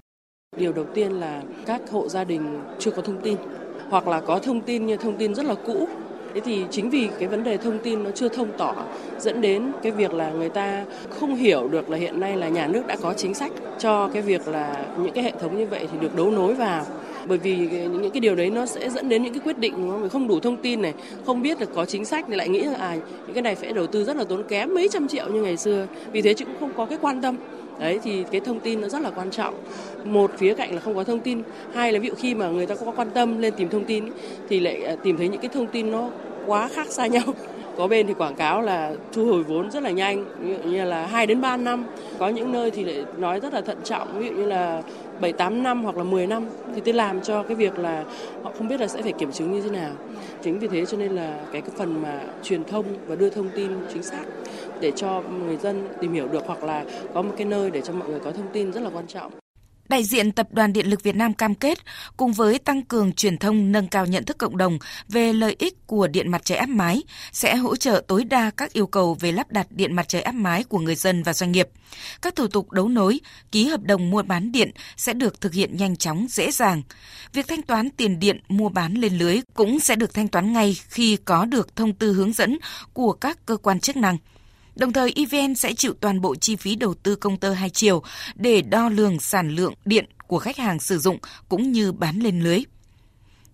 Điều 0.57 0.71
đầu 0.71 0.85
tiên 0.85 1.11
là 1.11 1.41
các 1.65 1.81
hộ 1.91 2.09
gia 2.09 2.23
đình 2.23 2.59
chưa 2.79 2.91
có 2.91 3.01
thông 3.01 3.21
tin, 3.21 3.35
hoặc 3.89 4.07
là 4.07 4.19
có 4.19 4.39
thông 4.39 4.61
tin 4.61 4.85
nhưng 4.85 4.99
thông 4.99 5.17
tin 5.17 5.35
rất 5.35 5.45
là 5.45 5.55
cũ. 5.65 5.87
Thế 6.33 6.41
thì 6.41 6.63
chính 6.71 6.89
vì 6.89 7.09
cái 7.19 7.27
vấn 7.27 7.43
đề 7.43 7.57
thông 7.57 7.79
tin 7.79 8.03
nó 8.03 8.11
chưa 8.11 8.29
thông 8.29 8.51
tỏ, 8.57 8.75
dẫn 9.19 9.41
đến 9.41 9.71
cái 9.83 9.91
việc 9.91 10.13
là 10.13 10.31
người 10.31 10.49
ta 10.49 10.85
không 11.09 11.35
hiểu 11.35 11.67
được 11.67 11.89
là 11.89 11.97
hiện 11.97 12.19
nay 12.19 12.37
là 12.37 12.49
nhà 12.49 12.67
nước 12.67 12.87
đã 12.87 12.95
có 13.01 13.13
chính 13.13 13.33
sách 13.33 13.51
cho 13.79 14.09
cái 14.13 14.21
việc 14.21 14.47
là 14.47 14.85
những 15.03 15.13
cái 15.13 15.23
hệ 15.23 15.31
thống 15.39 15.57
như 15.57 15.65
vậy 15.65 15.87
thì 15.91 15.97
được 16.01 16.15
đấu 16.15 16.31
nối 16.31 16.53
vào. 16.53 16.85
Bởi 17.27 17.37
vì 17.37 17.55
những 17.71 18.11
cái 18.11 18.19
điều 18.19 18.35
đấy 18.35 18.49
nó 18.49 18.65
sẽ 18.65 18.89
dẫn 18.89 19.09
đến 19.09 19.23
những 19.23 19.33
cái 19.33 19.41
quyết 19.45 19.57
định 19.59 20.01
mà 20.01 20.09
không 20.09 20.27
đủ 20.27 20.39
thông 20.39 20.57
tin 20.57 20.81
này, 20.81 20.93
không 21.25 21.41
biết 21.41 21.59
là 21.59 21.65
có 21.75 21.85
chính 21.85 22.05
sách 22.05 22.25
thì 22.29 22.35
lại 22.35 22.49
nghĩ 22.49 22.61
là 22.61 22.75
à 22.79 22.95
những 22.95 23.33
cái 23.33 23.41
này 23.41 23.55
phải 23.55 23.73
đầu 23.73 23.87
tư 23.87 24.03
rất 24.03 24.17
là 24.17 24.23
tốn 24.23 24.43
kém, 24.43 24.73
mấy 24.73 24.87
trăm 24.87 25.07
triệu 25.07 25.29
như 25.29 25.41
ngày 25.41 25.57
xưa. 25.57 25.87
Vì 26.11 26.21
thế 26.21 26.33
chứ 26.33 26.45
cũng 26.45 26.55
không 26.59 26.71
có 26.77 26.85
cái 26.85 26.97
quan 27.01 27.21
tâm 27.21 27.35
đấy 27.79 27.99
thì 28.03 28.23
cái 28.31 28.41
thông 28.41 28.59
tin 28.59 28.81
nó 28.81 28.87
rất 28.87 29.01
là 29.01 29.11
quan 29.11 29.31
trọng 29.31 29.53
một 30.03 30.31
phía 30.37 30.53
cạnh 30.53 30.73
là 30.73 30.79
không 30.79 30.95
có 30.95 31.03
thông 31.03 31.19
tin 31.19 31.41
hai 31.73 31.93
là 31.93 31.99
ví 31.99 32.07
dụ 32.07 32.15
khi 32.17 32.35
mà 32.35 32.49
người 32.49 32.65
ta 32.65 32.75
có 32.75 32.91
quan 32.91 33.09
tâm 33.09 33.41
lên 33.41 33.53
tìm 33.57 33.69
thông 33.69 33.85
tin 33.85 34.05
thì 34.49 34.59
lại 34.59 34.83
à, 34.83 34.95
tìm 35.03 35.17
thấy 35.17 35.27
những 35.27 35.41
cái 35.41 35.49
thông 35.53 35.67
tin 35.67 35.91
nó 35.91 36.09
quá 36.45 36.67
khác 36.67 36.87
xa 36.89 37.07
nhau 37.15 37.23
Có 37.77 37.87
bên 37.87 38.07
thì 38.07 38.13
quảng 38.13 38.35
cáo 38.35 38.61
là 38.61 38.93
thu 39.13 39.25
hồi 39.25 39.43
vốn 39.43 39.71
rất 39.71 39.83
là 39.83 39.91
nhanh, 39.91 40.25
ví 40.39 40.53
dụ 40.53 40.69
như 40.69 40.85
là 40.85 41.05
2 41.05 41.25
đến 41.25 41.41
3 41.41 41.57
năm. 41.57 41.85
Có 42.19 42.27
những 42.27 42.51
nơi 42.51 42.71
thì 42.71 42.83
lại 42.83 43.05
nói 43.17 43.39
rất 43.39 43.53
là 43.53 43.61
thận 43.61 43.77
trọng, 43.83 44.19
ví 44.19 44.27
dụ 44.27 44.33
như 44.33 44.45
là 44.45 44.81
7 45.21 45.33
8 45.33 45.63
năm 45.63 45.83
hoặc 45.83 45.97
là 45.97 46.03
10 46.03 46.27
năm 46.27 46.45
thì 46.75 46.81
tôi 46.85 46.93
làm 46.93 47.21
cho 47.21 47.43
cái 47.43 47.55
việc 47.55 47.79
là 47.79 48.03
họ 48.43 48.51
không 48.57 48.67
biết 48.67 48.79
là 48.79 48.87
sẽ 48.87 49.01
phải 49.01 49.13
kiểm 49.13 49.31
chứng 49.31 49.51
như 49.51 49.61
thế 49.61 49.69
nào. 49.69 49.91
Chính 50.43 50.59
vì 50.59 50.67
thế 50.67 50.85
cho 50.85 50.97
nên 50.97 51.11
là 51.11 51.39
cái 51.51 51.61
cái 51.61 51.71
phần 51.77 52.01
mà 52.01 52.21
truyền 52.43 52.63
thông 52.63 52.85
và 53.07 53.15
đưa 53.15 53.29
thông 53.29 53.49
tin 53.55 53.71
chính 53.93 54.03
xác 54.03 54.23
để 54.81 54.91
cho 54.95 55.21
người 55.21 55.57
dân 55.57 55.87
tìm 56.01 56.13
hiểu 56.13 56.27
được 56.27 56.43
hoặc 56.47 56.63
là 56.63 56.85
có 57.13 57.21
một 57.21 57.33
cái 57.37 57.45
nơi 57.45 57.71
để 57.71 57.81
cho 57.81 57.93
mọi 57.93 58.09
người 58.09 58.19
có 58.19 58.31
thông 58.31 58.47
tin 58.53 58.71
rất 58.71 58.81
là 58.81 58.89
quan 58.93 59.07
trọng. 59.07 59.31
Đại 59.89 60.03
diện 60.03 60.31
Tập 60.31 60.47
đoàn 60.51 60.73
Điện 60.73 60.89
lực 60.89 61.03
Việt 61.03 61.15
Nam 61.15 61.33
cam 61.33 61.55
kết 61.55 61.77
cùng 62.17 62.33
với 62.33 62.59
tăng 62.59 62.81
cường 62.81 63.13
truyền 63.13 63.37
thông 63.37 63.71
nâng 63.71 63.87
cao 63.87 64.05
nhận 64.05 64.23
thức 64.23 64.37
cộng 64.37 64.57
đồng 64.57 64.79
về 65.07 65.33
lợi 65.33 65.55
ích 65.59 65.87
của 65.87 66.07
điện 66.07 66.31
mặt 66.31 66.41
trời 66.45 66.57
áp 66.57 66.69
mái 66.69 67.03
sẽ 67.31 67.55
hỗ 67.55 67.75
trợ 67.75 68.03
tối 68.07 68.23
đa 68.23 68.51
các 68.57 68.73
yêu 68.73 68.87
cầu 68.87 69.17
về 69.19 69.31
lắp 69.31 69.51
đặt 69.51 69.67
điện 69.69 69.95
mặt 69.95 70.07
trời 70.07 70.21
áp 70.21 70.31
mái 70.31 70.63
của 70.63 70.79
người 70.79 70.95
dân 70.95 71.23
và 71.23 71.33
doanh 71.33 71.51
nghiệp. 71.51 71.69
Các 72.21 72.35
thủ 72.35 72.47
tục 72.47 72.71
đấu 72.71 72.87
nối, 72.87 73.19
ký 73.51 73.67
hợp 73.67 73.81
đồng 73.81 74.09
mua 74.09 74.23
bán 74.23 74.51
điện 74.51 74.71
sẽ 74.97 75.13
được 75.13 75.41
thực 75.41 75.53
hiện 75.53 75.77
nhanh 75.77 75.95
chóng, 75.95 76.27
dễ 76.29 76.51
dàng. 76.51 76.81
Việc 77.33 77.47
thanh 77.47 77.61
toán 77.61 77.89
tiền 77.89 78.19
điện 78.19 78.39
mua 78.47 78.69
bán 78.69 78.93
lên 78.93 79.17
lưới 79.17 79.39
cũng 79.53 79.79
sẽ 79.79 79.95
được 79.95 80.13
thanh 80.13 80.27
toán 80.27 80.53
ngay 80.53 80.77
khi 80.89 81.17
có 81.25 81.45
được 81.45 81.75
thông 81.75 81.93
tư 81.93 82.13
hướng 82.13 82.33
dẫn 82.33 82.57
của 82.93 83.13
các 83.13 83.45
cơ 83.45 83.57
quan 83.57 83.79
chức 83.79 83.95
năng. 83.97 84.17
Đồng 84.77 84.93
thời, 84.93 85.13
EVN 85.15 85.55
sẽ 85.55 85.73
chịu 85.73 85.93
toàn 86.01 86.21
bộ 86.21 86.35
chi 86.35 86.55
phí 86.55 86.75
đầu 86.75 86.93
tư 86.93 87.15
công 87.15 87.37
tơ 87.37 87.53
hai 87.53 87.69
chiều 87.69 88.03
để 88.35 88.61
đo 88.61 88.89
lường 88.89 89.19
sản 89.19 89.55
lượng 89.55 89.73
điện 89.85 90.05
của 90.27 90.39
khách 90.39 90.57
hàng 90.57 90.79
sử 90.79 90.97
dụng 90.97 91.17
cũng 91.49 91.71
như 91.71 91.91
bán 91.91 92.19
lên 92.19 92.41
lưới. 92.41 92.59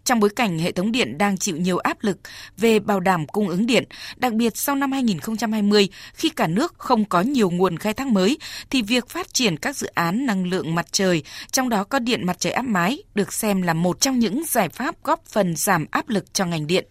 Trong 0.04 0.20
bối 0.20 0.30
cảnh 0.30 0.60
hệ 0.60 0.72
thống 0.72 0.92
điện 0.92 1.18
đang 1.18 1.38
chịu 1.38 1.58
nhiều 1.58 1.78
áp 1.78 1.98
lực 2.02 2.18
về 2.58 2.80
bảo 2.80 3.00
đảm 3.00 3.28
cung 3.28 3.50
ứng 3.50 3.66
điện, 3.66 3.84
đặc 4.16 4.34
biệt 4.34 4.58
sau 4.58 4.76
năm 4.76 4.92
2020 4.92 5.90
khi 6.14 6.30
cả 6.30 6.48
nước 6.48 6.74
không 6.78 7.06
có 7.06 7.22
nhiều 7.22 7.50
nguồn 7.50 7.78
khai 7.78 7.94
thác 7.94 8.08
mới 8.08 8.38
thì 8.70 8.82
việc 8.82 9.10
phát 9.10 9.34
triển 9.34 9.58
các 9.58 9.78
dự 9.78 9.88
án 9.88 10.26
năng 10.26 10.48
lượng 10.48 10.76
mặt 10.76 10.86
trời, 10.92 11.24
trong 11.52 11.70
đó 11.70 11.84
có 11.84 12.00
điện 12.00 12.26
mặt 12.26 12.40
trời 12.40 12.54
áp 12.54 12.66
mái 12.66 13.04
được 13.16 13.34
xem 13.34 13.62
là 13.62 13.74
một 13.74 14.00
trong 14.00 14.20
những 14.20 14.44
giải 14.48 14.70
pháp 14.70 15.04
góp 15.04 15.26
phần 15.26 15.56
giảm 15.56 15.86
áp 15.92 16.10
lực 16.10 16.34
cho 16.34 16.46
ngành 16.46 16.68
điện. 16.68 16.88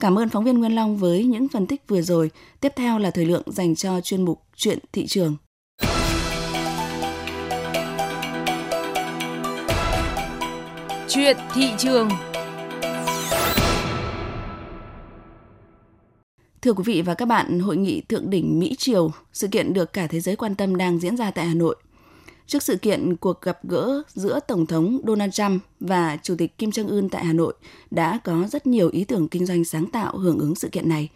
Cảm 0.00 0.18
ơn 0.18 0.28
phóng 0.28 0.44
viên 0.44 0.58
Nguyên 0.58 0.74
Long 0.74 0.96
với 0.96 1.24
những 1.24 1.48
phân 1.48 1.66
tích 1.66 1.82
vừa 1.88 2.02
rồi. 2.02 2.30
Tiếp 2.60 2.72
theo 2.76 2.98
là 2.98 3.10
thời 3.10 3.26
lượng 3.26 3.42
dành 3.46 3.74
cho 3.74 4.00
chuyên 4.00 4.24
mục 4.24 4.42
Chuyện 4.56 4.78
thị 4.92 5.06
trường. 5.06 5.36
Chuyện 11.08 11.36
thị 11.54 11.70
trường 11.78 12.08
Thưa 16.62 16.72
quý 16.72 16.82
vị 16.86 17.02
và 17.02 17.14
các 17.14 17.28
bạn, 17.28 17.60
hội 17.60 17.76
nghị 17.76 18.00
thượng 18.00 18.30
đỉnh 18.30 18.58
Mỹ 18.58 18.74
Triều, 18.78 19.10
sự 19.32 19.48
kiện 19.48 19.72
được 19.72 19.92
cả 19.92 20.06
thế 20.06 20.20
giới 20.20 20.36
quan 20.36 20.54
tâm 20.54 20.76
đang 20.76 20.98
diễn 20.98 21.16
ra 21.16 21.30
tại 21.30 21.46
Hà 21.46 21.54
Nội. 21.54 21.76
Trước 22.48 22.62
sự 22.62 22.76
kiện 22.76 23.16
cuộc 23.16 23.42
gặp 23.42 23.58
gỡ 23.64 24.02
giữa 24.14 24.40
Tổng 24.48 24.66
thống 24.66 25.00
Donald 25.06 25.32
Trump 25.32 25.62
và 25.80 26.18
Chủ 26.22 26.34
tịch 26.38 26.58
Kim 26.58 26.70
Jong-un 26.70 27.08
tại 27.08 27.24
Hà 27.24 27.32
Nội 27.32 27.54
đã 27.90 28.20
có 28.24 28.48
rất 28.52 28.66
nhiều 28.66 28.90
ý 28.92 29.04
tưởng 29.04 29.28
kinh 29.28 29.46
doanh 29.46 29.64
sáng 29.64 29.86
tạo 29.90 30.18
hưởng 30.18 30.38
ứng 30.38 30.54
sự 30.54 30.68
kiện 30.68 30.88
này. 30.88 31.08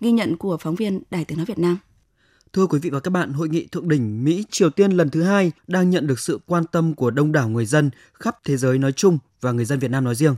Ghi 0.00 0.12
nhận 0.12 0.36
của 0.36 0.56
phóng 0.56 0.74
viên 0.74 1.02
Đài 1.10 1.24
Tiếng 1.24 1.38
Nói 1.38 1.46
Việt 1.46 1.58
Nam. 1.58 1.78
Thưa 2.52 2.66
quý 2.66 2.78
vị 2.78 2.90
và 2.90 3.00
các 3.00 3.10
bạn, 3.10 3.32
hội 3.32 3.48
nghị 3.48 3.66
thượng 3.66 3.88
đỉnh 3.88 4.24
Mỹ 4.24 4.44
Triều 4.50 4.70
Tiên 4.70 4.92
lần 4.92 5.10
thứ 5.10 5.22
hai 5.22 5.52
đang 5.66 5.90
nhận 5.90 6.06
được 6.06 6.20
sự 6.20 6.40
quan 6.46 6.64
tâm 6.72 6.94
của 6.94 7.10
đông 7.10 7.32
đảo 7.32 7.48
người 7.48 7.66
dân 7.66 7.90
khắp 8.12 8.38
thế 8.44 8.56
giới 8.56 8.78
nói 8.78 8.92
chung 8.92 9.18
và 9.40 9.52
người 9.52 9.64
dân 9.64 9.78
Việt 9.78 9.90
Nam 9.90 10.04
nói 10.04 10.14
riêng. 10.14 10.36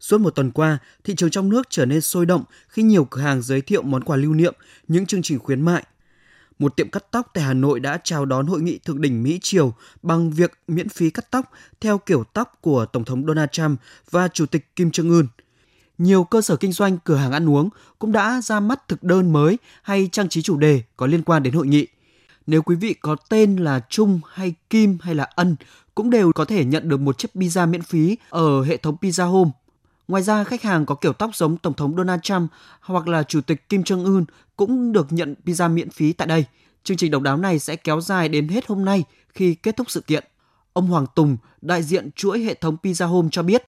Suốt 0.00 0.20
một 0.20 0.30
tuần 0.30 0.50
qua, 0.50 0.78
thị 1.04 1.14
trường 1.14 1.30
trong 1.30 1.48
nước 1.48 1.66
trở 1.70 1.86
nên 1.86 2.00
sôi 2.00 2.26
động 2.26 2.44
khi 2.68 2.82
nhiều 2.82 3.04
cửa 3.04 3.20
hàng 3.20 3.42
giới 3.42 3.60
thiệu 3.60 3.82
món 3.82 4.04
quà 4.04 4.16
lưu 4.16 4.34
niệm, 4.34 4.54
những 4.88 5.06
chương 5.06 5.22
trình 5.22 5.38
khuyến 5.38 5.60
mại 5.60 5.84
một 6.58 6.76
tiệm 6.76 6.90
cắt 6.90 7.04
tóc 7.10 7.30
tại 7.34 7.44
Hà 7.44 7.54
Nội 7.54 7.80
đã 7.80 7.98
chào 8.04 8.24
đón 8.24 8.46
hội 8.46 8.60
nghị 8.62 8.78
thượng 8.78 9.00
đỉnh 9.00 9.22
Mỹ 9.22 9.38
Triều 9.42 9.74
bằng 10.02 10.30
việc 10.30 10.52
miễn 10.68 10.88
phí 10.88 11.10
cắt 11.10 11.30
tóc 11.30 11.52
theo 11.80 11.98
kiểu 11.98 12.24
tóc 12.32 12.58
của 12.60 12.86
Tổng 12.86 13.04
thống 13.04 13.26
Donald 13.26 13.48
Trump 13.52 13.80
và 14.10 14.28
Chủ 14.28 14.46
tịch 14.46 14.76
Kim 14.76 14.88
Jong 14.88 15.10
Un. 15.10 15.26
Nhiều 15.98 16.24
cơ 16.24 16.42
sở 16.42 16.56
kinh 16.56 16.72
doanh, 16.72 16.98
cửa 17.04 17.16
hàng 17.16 17.32
ăn 17.32 17.50
uống 17.50 17.68
cũng 17.98 18.12
đã 18.12 18.40
ra 18.40 18.60
mắt 18.60 18.88
thực 18.88 19.02
đơn 19.02 19.32
mới 19.32 19.58
hay 19.82 20.08
trang 20.12 20.28
trí 20.28 20.42
chủ 20.42 20.56
đề 20.56 20.82
có 20.96 21.06
liên 21.06 21.22
quan 21.22 21.42
đến 21.42 21.54
hội 21.54 21.66
nghị. 21.66 21.86
Nếu 22.46 22.62
quý 22.62 22.76
vị 22.76 22.94
có 22.94 23.16
tên 23.28 23.56
là 23.56 23.80
Trung 23.88 24.20
hay 24.28 24.54
Kim 24.70 24.98
hay 25.02 25.14
là 25.14 25.24
Ân 25.24 25.56
cũng 25.94 26.10
đều 26.10 26.32
có 26.32 26.44
thể 26.44 26.64
nhận 26.64 26.88
được 26.88 27.00
một 27.00 27.18
chiếc 27.18 27.28
pizza 27.34 27.68
miễn 27.68 27.82
phí 27.82 28.16
ở 28.30 28.62
hệ 28.62 28.76
thống 28.76 28.96
Pizza 29.00 29.26
Home 29.26 29.50
Ngoài 30.12 30.22
ra, 30.22 30.44
khách 30.44 30.62
hàng 30.62 30.86
có 30.86 30.94
kiểu 30.94 31.12
tóc 31.12 31.30
giống 31.34 31.56
Tổng 31.56 31.74
thống 31.74 31.96
Donald 31.96 32.20
Trump 32.22 32.50
hoặc 32.80 33.08
là 33.08 33.22
Chủ 33.22 33.40
tịch 33.40 33.68
Kim 33.68 33.82
Jong-un 33.82 34.24
cũng 34.56 34.92
được 34.92 35.06
nhận 35.12 35.34
pizza 35.44 35.74
miễn 35.74 35.90
phí 35.90 36.12
tại 36.12 36.26
đây. 36.26 36.44
Chương 36.84 36.96
trình 36.96 37.10
độc 37.10 37.22
đáo 37.22 37.36
này 37.36 37.58
sẽ 37.58 37.76
kéo 37.76 38.00
dài 38.00 38.28
đến 38.28 38.48
hết 38.48 38.66
hôm 38.66 38.84
nay 38.84 39.04
khi 39.34 39.54
kết 39.54 39.76
thúc 39.76 39.90
sự 39.90 40.00
kiện. 40.00 40.24
Ông 40.72 40.86
Hoàng 40.86 41.06
Tùng, 41.14 41.36
đại 41.60 41.82
diện 41.82 42.10
chuỗi 42.16 42.40
hệ 42.40 42.54
thống 42.54 42.76
Pizza 42.82 43.06
Home 43.06 43.28
cho 43.32 43.42
biết. 43.42 43.62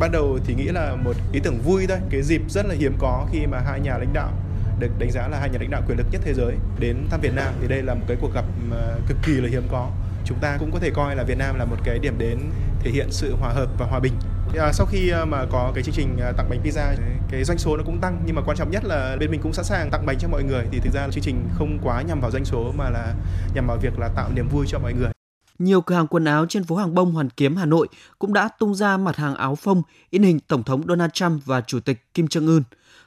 Ban 0.00 0.12
đầu 0.12 0.38
thì 0.44 0.54
nghĩ 0.54 0.64
là 0.64 0.96
một 1.04 1.16
ý 1.32 1.40
tưởng 1.44 1.58
vui 1.64 1.86
thôi, 1.86 1.98
cái 2.10 2.22
dịp 2.22 2.42
rất 2.48 2.66
là 2.66 2.74
hiếm 2.74 2.92
có 2.98 3.26
khi 3.32 3.46
mà 3.46 3.58
hai 3.66 3.80
nhà 3.80 3.98
lãnh 3.98 4.12
đạo 4.12 4.32
được 4.78 4.90
đánh 4.98 5.10
giá 5.10 5.28
là 5.28 5.38
hai 5.40 5.50
nhà 5.50 5.58
lãnh 5.60 5.70
đạo 5.70 5.82
quyền 5.88 5.98
lực 5.98 6.06
nhất 6.12 6.20
thế 6.24 6.34
giới 6.34 6.54
đến 6.78 6.96
thăm 7.10 7.20
Việt 7.20 7.34
Nam 7.34 7.54
thì 7.60 7.68
đây 7.68 7.82
là 7.82 7.94
một 7.94 8.04
cái 8.08 8.16
cuộc 8.20 8.34
gặp 8.34 8.44
ờ, 8.70 9.00
cực 9.08 9.16
kỳ 9.26 9.32
là 9.32 9.48
hiếm 9.48 9.62
có. 9.70 9.90
Chúng 10.24 10.38
ta 10.40 10.56
cũng 10.60 10.70
có 10.72 10.78
thể 10.78 10.90
coi 10.94 11.16
là 11.16 11.22
Việt 11.22 11.38
Nam 11.38 11.58
là 11.58 11.64
một 11.64 11.76
cái 11.84 11.98
điểm 11.98 12.18
đến 12.18 12.38
thể 12.80 12.90
hiện 12.90 13.06
sự 13.10 13.34
hòa 13.40 13.52
hợp 13.52 13.68
và 13.78 13.86
hòa 13.86 14.00
bình 14.00 14.12
À, 14.58 14.72
sau 14.72 14.86
khi 14.86 15.08
ờ, 15.08 15.24
mà 15.24 15.46
có 15.50 15.72
cái 15.74 15.84
chương 15.84 15.94
trình 15.94 16.16
ờ, 16.20 16.32
tặng 16.32 16.46
bánh 16.50 16.60
pizza 16.64 16.94
cái 17.30 17.44
doanh 17.44 17.58
số 17.58 17.76
nó 17.76 17.82
cũng 17.86 17.98
tăng 18.00 18.22
nhưng 18.26 18.36
mà 18.36 18.42
quan 18.46 18.56
trọng 18.56 18.70
nhất 18.70 18.84
là 18.84 19.16
bên 19.20 19.30
mình 19.30 19.40
cũng 19.42 19.52
sẵn 19.52 19.64
sàng 19.64 19.90
tặng 19.90 20.06
bánh 20.06 20.18
cho 20.18 20.28
mọi 20.28 20.42
người 20.42 20.64
thì 20.70 20.78
thực 20.78 20.92
ra 20.94 21.00
là 21.00 21.12
chương 21.12 21.24
trình 21.24 21.48
không 21.58 21.78
quá 21.82 22.02
nhằm 22.02 22.20
vào 22.20 22.30
doanh 22.30 22.44
số 22.44 22.72
mà 22.76 22.90
là 22.90 23.14
nhằm 23.54 23.66
vào 23.66 23.76
việc 23.82 23.98
là 23.98 24.08
tạo 24.16 24.30
niềm 24.34 24.48
vui 24.48 24.66
cho 24.68 24.78
mọi 24.78 24.92
người. 24.92 25.10
Nhiều 25.58 25.80
cửa 25.80 25.94
hàng 25.94 26.06
quần 26.06 26.24
áo 26.24 26.46
trên 26.48 26.64
phố 26.64 26.76
Hàng 26.76 26.94
Bông 26.94 27.12
Hoàn 27.12 27.30
Kiếm 27.30 27.56
Hà 27.56 27.66
Nội 27.66 27.88
cũng 28.18 28.32
đã 28.32 28.48
tung 28.58 28.74
ra 28.74 28.96
mặt 28.96 29.16
hàng 29.16 29.34
áo 29.34 29.54
phông 29.54 29.82
in 30.10 30.22
hình 30.22 30.40
Tổng 30.40 30.62
thống 30.62 30.82
Donald 30.88 31.10
Trump 31.12 31.42
và 31.44 31.60
Chủ 31.60 31.80
tịch 31.80 32.14
Kim 32.14 32.26
Jong 32.26 32.46
Un 32.46 32.62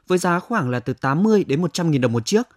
với 0.07 0.17
giá 0.17 0.39
khoảng 0.39 0.69
là 0.69 0.79
từ 0.79 0.93
80 0.93 1.43
đến 1.43 1.61
100 1.61 1.91
nghìn 1.91 2.01
đồng 2.01 2.13
một 2.13 2.25
chiếc. 2.25 2.47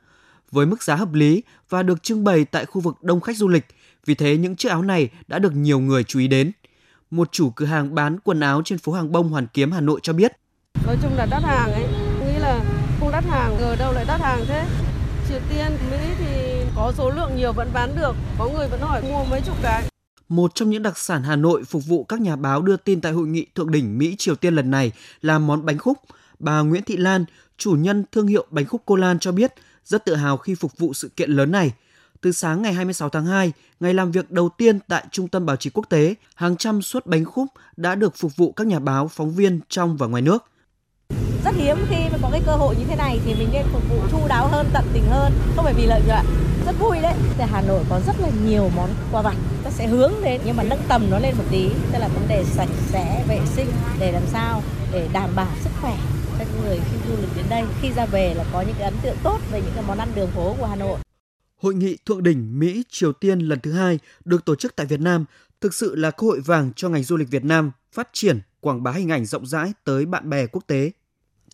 Với 0.50 0.66
mức 0.66 0.82
giá 0.82 0.96
hợp 0.96 1.12
lý 1.12 1.42
và 1.68 1.82
được 1.82 2.02
trưng 2.02 2.24
bày 2.24 2.44
tại 2.44 2.64
khu 2.64 2.80
vực 2.80 3.02
đông 3.02 3.20
khách 3.20 3.36
du 3.36 3.48
lịch, 3.48 3.66
vì 4.06 4.14
thế 4.14 4.36
những 4.36 4.56
chiếc 4.56 4.68
áo 4.68 4.82
này 4.82 5.08
đã 5.26 5.38
được 5.38 5.54
nhiều 5.54 5.80
người 5.80 6.04
chú 6.04 6.18
ý 6.18 6.28
đến 6.28 6.52
một 7.10 7.32
chủ 7.32 7.50
cửa 7.50 7.66
hàng 7.66 7.94
bán 7.94 8.18
quần 8.20 8.40
áo 8.40 8.62
trên 8.64 8.78
phố 8.78 8.92
Hàng 8.92 9.12
Bông 9.12 9.28
Hoàn 9.28 9.46
Kiếm 9.46 9.72
Hà 9.72 9.80
Nội 9.80 10.00
cho 10.02 10.12
biết. 10.12 10.32
Nói 10.86 10.96
chung 11.02 11.16
là 11.16 11.26
đắt 11.30 11.42
hàng 11.42 11.72
ấy, 11.72 11.86
nghĩ 12.26 12.38
là 12.38 12.64
không 13.00 13.10
đắt 13.12 13.24
hàng, 13.24 13.56
giờ 13.60 13.76
đâu 13.76 13.92
lại 13.92 14.04
đắt 14.08 14.20
hàng 14.20 14.44
thế. 14.48 14.66
Triều 15.28 15.40
Tiên, 15.50 15.66
Mỹ 15.90 15.96
thì 16.18 16.62
có 16.76 16.92
số 16.96 17.10
lượng 17.10 17.36
nhiều 17.36 17.52
vẫn 17.52 17.70
bán 17.74 17.96
được, 17.96 18.16
có 18.38 18.48
người 18.48 18.68
vẫn 18.68 18.80
hỏi 18.80 19.02
mua 19.02 19.24
mấy 19.24 19.40
chục 19.46 19.56
cái. 19.62 19.88
Một 20.28 20.54
trong 20.54 20.70
những 20.70 20.82
đặc 20.82 20.98
sản 20.98 21.22
Hà 21.22 21.36
Nội 21.36 21.64
phục 21.64 21.86
vụ 21.86 22.04
các 22.04 22.20
nhà 22.20 22.36
báo 22.36 22.62
đưa 22.62 22.76
tin 22.76 23.00
tại 23.00 23.12
hội 23.12 23.26
nghị 23.26 23.46
thượng 23.54 23.70
đỉnh 23.70 23.98
Mỹ 23.98 24.14
Triều 24.18 24.34
Tiên 24.34 24.54
lần 24.54 24.70
này 24.70 24.92
là 25.22 25.38
món 25.38 25.66
bánh 25.66 25.78
khúc. 25.78 25.98
Bà 26.38 26.60
Nguyễn 26.60 26.82
Thị 26.82 26.96
Lan, 26.96 27.24
chủ 27.56 27.72
nhân 27.72 28.04
thương 28.12 28.26
hiệu 28.26 28.46
bánh 28.50 28.66
khúc 28.66 28.82
Cô 28.84 28.96
Lan 28.96 29.18
cho 29.18 29.32
biết 29.32 29.52
rất 29.84 30.04
tự 30.04 30.14
hào 30.14 30.36
khi 30.36 30.54
phục 30.54 30.78
vụ 30.78 30.94
sự 30.94 31.08
kiện 31.16 31.30
lớn 31.30 31.50
này– 31.50 31.72
từ 32.20 32.32
sáng 32.32 32.62
ngày 32.62 32.72
26 32.72 33.08
tháng 33.08 33.26
2, 33.26 33.52
ngày 33.80 33.94
làm 33.94 34.12
việc 34.12 34.30
đầu 34.30 34.48
tiên 34.48 34.78
tại 34.88 35.04
Trung 35.10 35.28
tâm 35.28 35.46
Báo 35.46 35.56
chí 35.56 35.70
Quốc 35.70 35.86
tế, 35.88 36.14
hàng 36.34 36.56
trăm 36.56 36.82
suất 36.82 37.06
bánh 37.06 37.24
khúc 37.24 37.46
đã 37.76 37.94
được 37.94 38.16
phục 38.16 38.36
vụ 38.36 38.52
các 38.52 38.66
nhà 38.66 38.78
báo, 38.78 39.08
phóng 39.08 39.34
viên 39.34 39.60
trong 39.68 39.96
và 39.96 40.06
ngoài 40.06 40.22
nước. 40.22 40.44
Rất 41.44 41.54
hiếm 41.54 41.76
khi 41.88 41.96
mà 42.12 42.18
có 42.22 42.28
cái 42.32 42.42
cơ 42.46 42.52
hội 42.52 42.76
như 42.76 42.84
thế 42.88 42.96
này 42.96 43.20
thì 43.24 43.34
mình 43.34 43.48
nên 43.52 43.66
phục 43.72 43.82
vụ 43.90 43.96
chu 44.10 44.28
đáo 44.28 44.48
hơn, 44.48 44.66
tận 44.72 44.84
tình 44.92 45.04
hơn, 45.10 45.32
không 45.56 45.64
phải 45.64 45.74
vì 45.74 45.86
lợi 45.86 46.02
nhuận. 46.06 46.26
Rất 46.66 46.74
vui 46.80 46.98
đấy. 47.02 47.14
Tại 47.38 47.48
Hà 47.52 47.62
Nội 47.62 47.84
có 47.90 48.00
rất 48.06 48.20
là 48.20 48.28
nhiều 48.46 48.70
món 48.76 48.90
quà 49.12 49.22
vặt. 49.22 49.36
Ta 49.64 49.70
sẽ 49.70 49.86
hướng 49.86 50.12
đến 50.24 50.40
nhưng 50.44 50.56
mà 50.56 50.62
nâng 50.62 50.82
tầm 50.88 51.10
nó 51.10 51.18
lên 51.18 51.34
một 51.38 51.44
tí, 51.50 51.68
tức 51.92 51.98
là 51.98 52.08
vấn 52.08 52.28
đề 52.28 52.44
sạch 52.44 52.68
sẽ, 52.86 53.24
vệ 53.28 53.40
sinh 53.46 53.66
để 53.98 54.12
làm 54.12 54.22
sao 54.32 54.62
để 54.92 55.08
đảm 55.12 55.30
bảo 55.36 55.48
sức 55.64 55.70
khỏe 55.80 55.96
cho 56.38 56.44
người 56.62 56.80
khi 56.90 56.96
du 57.08 57.16
lịch 57.20 57.30
đến 57.36 57.46
đây 57.48 57.64
khi 57.80 57.92
ra 57.96 58.06
về 58.06 58.34
là 58.34 58.44
có 58.52 58.60
những 58.60 58.74
cái 58.78 58.84
ấn 58.84 58.94
tượng 59.02 59.16
tốt 59.22 59.38
về 59.52 59.60
những 59.60 59.72
cái 59.74 59.84
món 59.88 59.98
ăn 59.98 60.08
đường 60.14 60.30
phố 60.30 60.54
của 60.58 60.66
Hà 60.66 60.76
Nội. 60.76 60.98
Hội 61.56 61.74
nghị 61.74 61.96
thượng 62.06 62.22
đỉnh 62.22 62.58
Mỹ 62.58 62.82
Triều 62.88 63.12
Tiên 63.12 63.38
lần 63.38 63.60
thứ 63.60 63.72
hai 63.72 63.98
được 64.24 64.44
tổ 64.44 64.54
chức 64.54 64.76
tại 64.76 64.86
Việt 64.86 65.00
Nam 65.00 65.24
thực 65.60 65.74
sự 65.74 65.94
là 65.94 66.10
cơ 66.10 66.26
hội 66.26 66.40
vàng 66.40 66.72
cho 66.76 66.88
ngành 66.88 67.02
du 67.02 67.16
lịch 67.16 67.30
Việt 67.30 67.44
Nam 67.44 67.70
phát 67.92 68.08
triển, 68.12 68.40
quảng 68.60 68.82
bá 68.82 68.92
hình 68.92 69.08
ảnh 69.08 69.26
rộng 69.26 69.46
rãi 69.46 69.72
tới 69.84 70.06
bạn 70.06 70.30
bè 70.30 70.46
quốc 70.46 70.66
tế. 70.66 70.90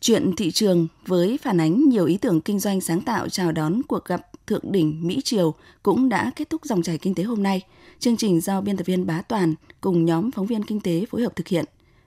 Chuyện 0.00 0.36
thị 0.36 0.50
trường 0.50 0.88
với 1.06 1.38
phản 1.42 1.60
ánh 1.60 1.88
nhiều 1.88 2.06
ý 2.06 2.16
tưởng 2.16 2.40
kinh 2.40 2.58
doanh 2.58 2.80
sáng 2.80 3.00
tạo 3.00 3.28
chào 3.28 3.52
đón 3.52 3.82
cuộc 3.88 4.04
gặp 4.04 4.20
thượng 4.46 4.72
đỉnh 4.72 5.06
Mỹ 5.06 5.20
Triều 5.24 5.54
cũng 5.82 6.08
đã 6.08 6.32
kết 6.36 6.50
thúc 6.50 6.64
dòng 6.64 6.82
chảy 6.82 6.98
kinh 6.98 7.14
tế 7.14 7.22
hôm 7.22 7.42
nay. 7.42 7.62
Chương 7.98 8.16
trình 8.16 8.40
do 8.40 8.60
biên 8.60 8.76
tập 8.76 8.86
viên 8.86 9.06
Bá 9.06 9.22
Toàn 9.22 9.54
cùng 9.80 10.04
nhóm 10.04 10.30
phóng 10.30 10.46
viên 10.46 10.64
kinh 10.64 10.80
tế 10.80 11.04
phối 11.10 11.22
hợp 11.22 11.36
thực 11.36 11.48
hiện. 11.48 11.64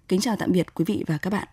Kính 0.07 0.21
chào 0.21 0.35
tạm 0.39 0.51
biệt 0.51 0.73
quý 0.73 0.85
vị 0.85 1.03
và 1.07 1.17
các 1.17 1.29
bạn. 1.29 1.47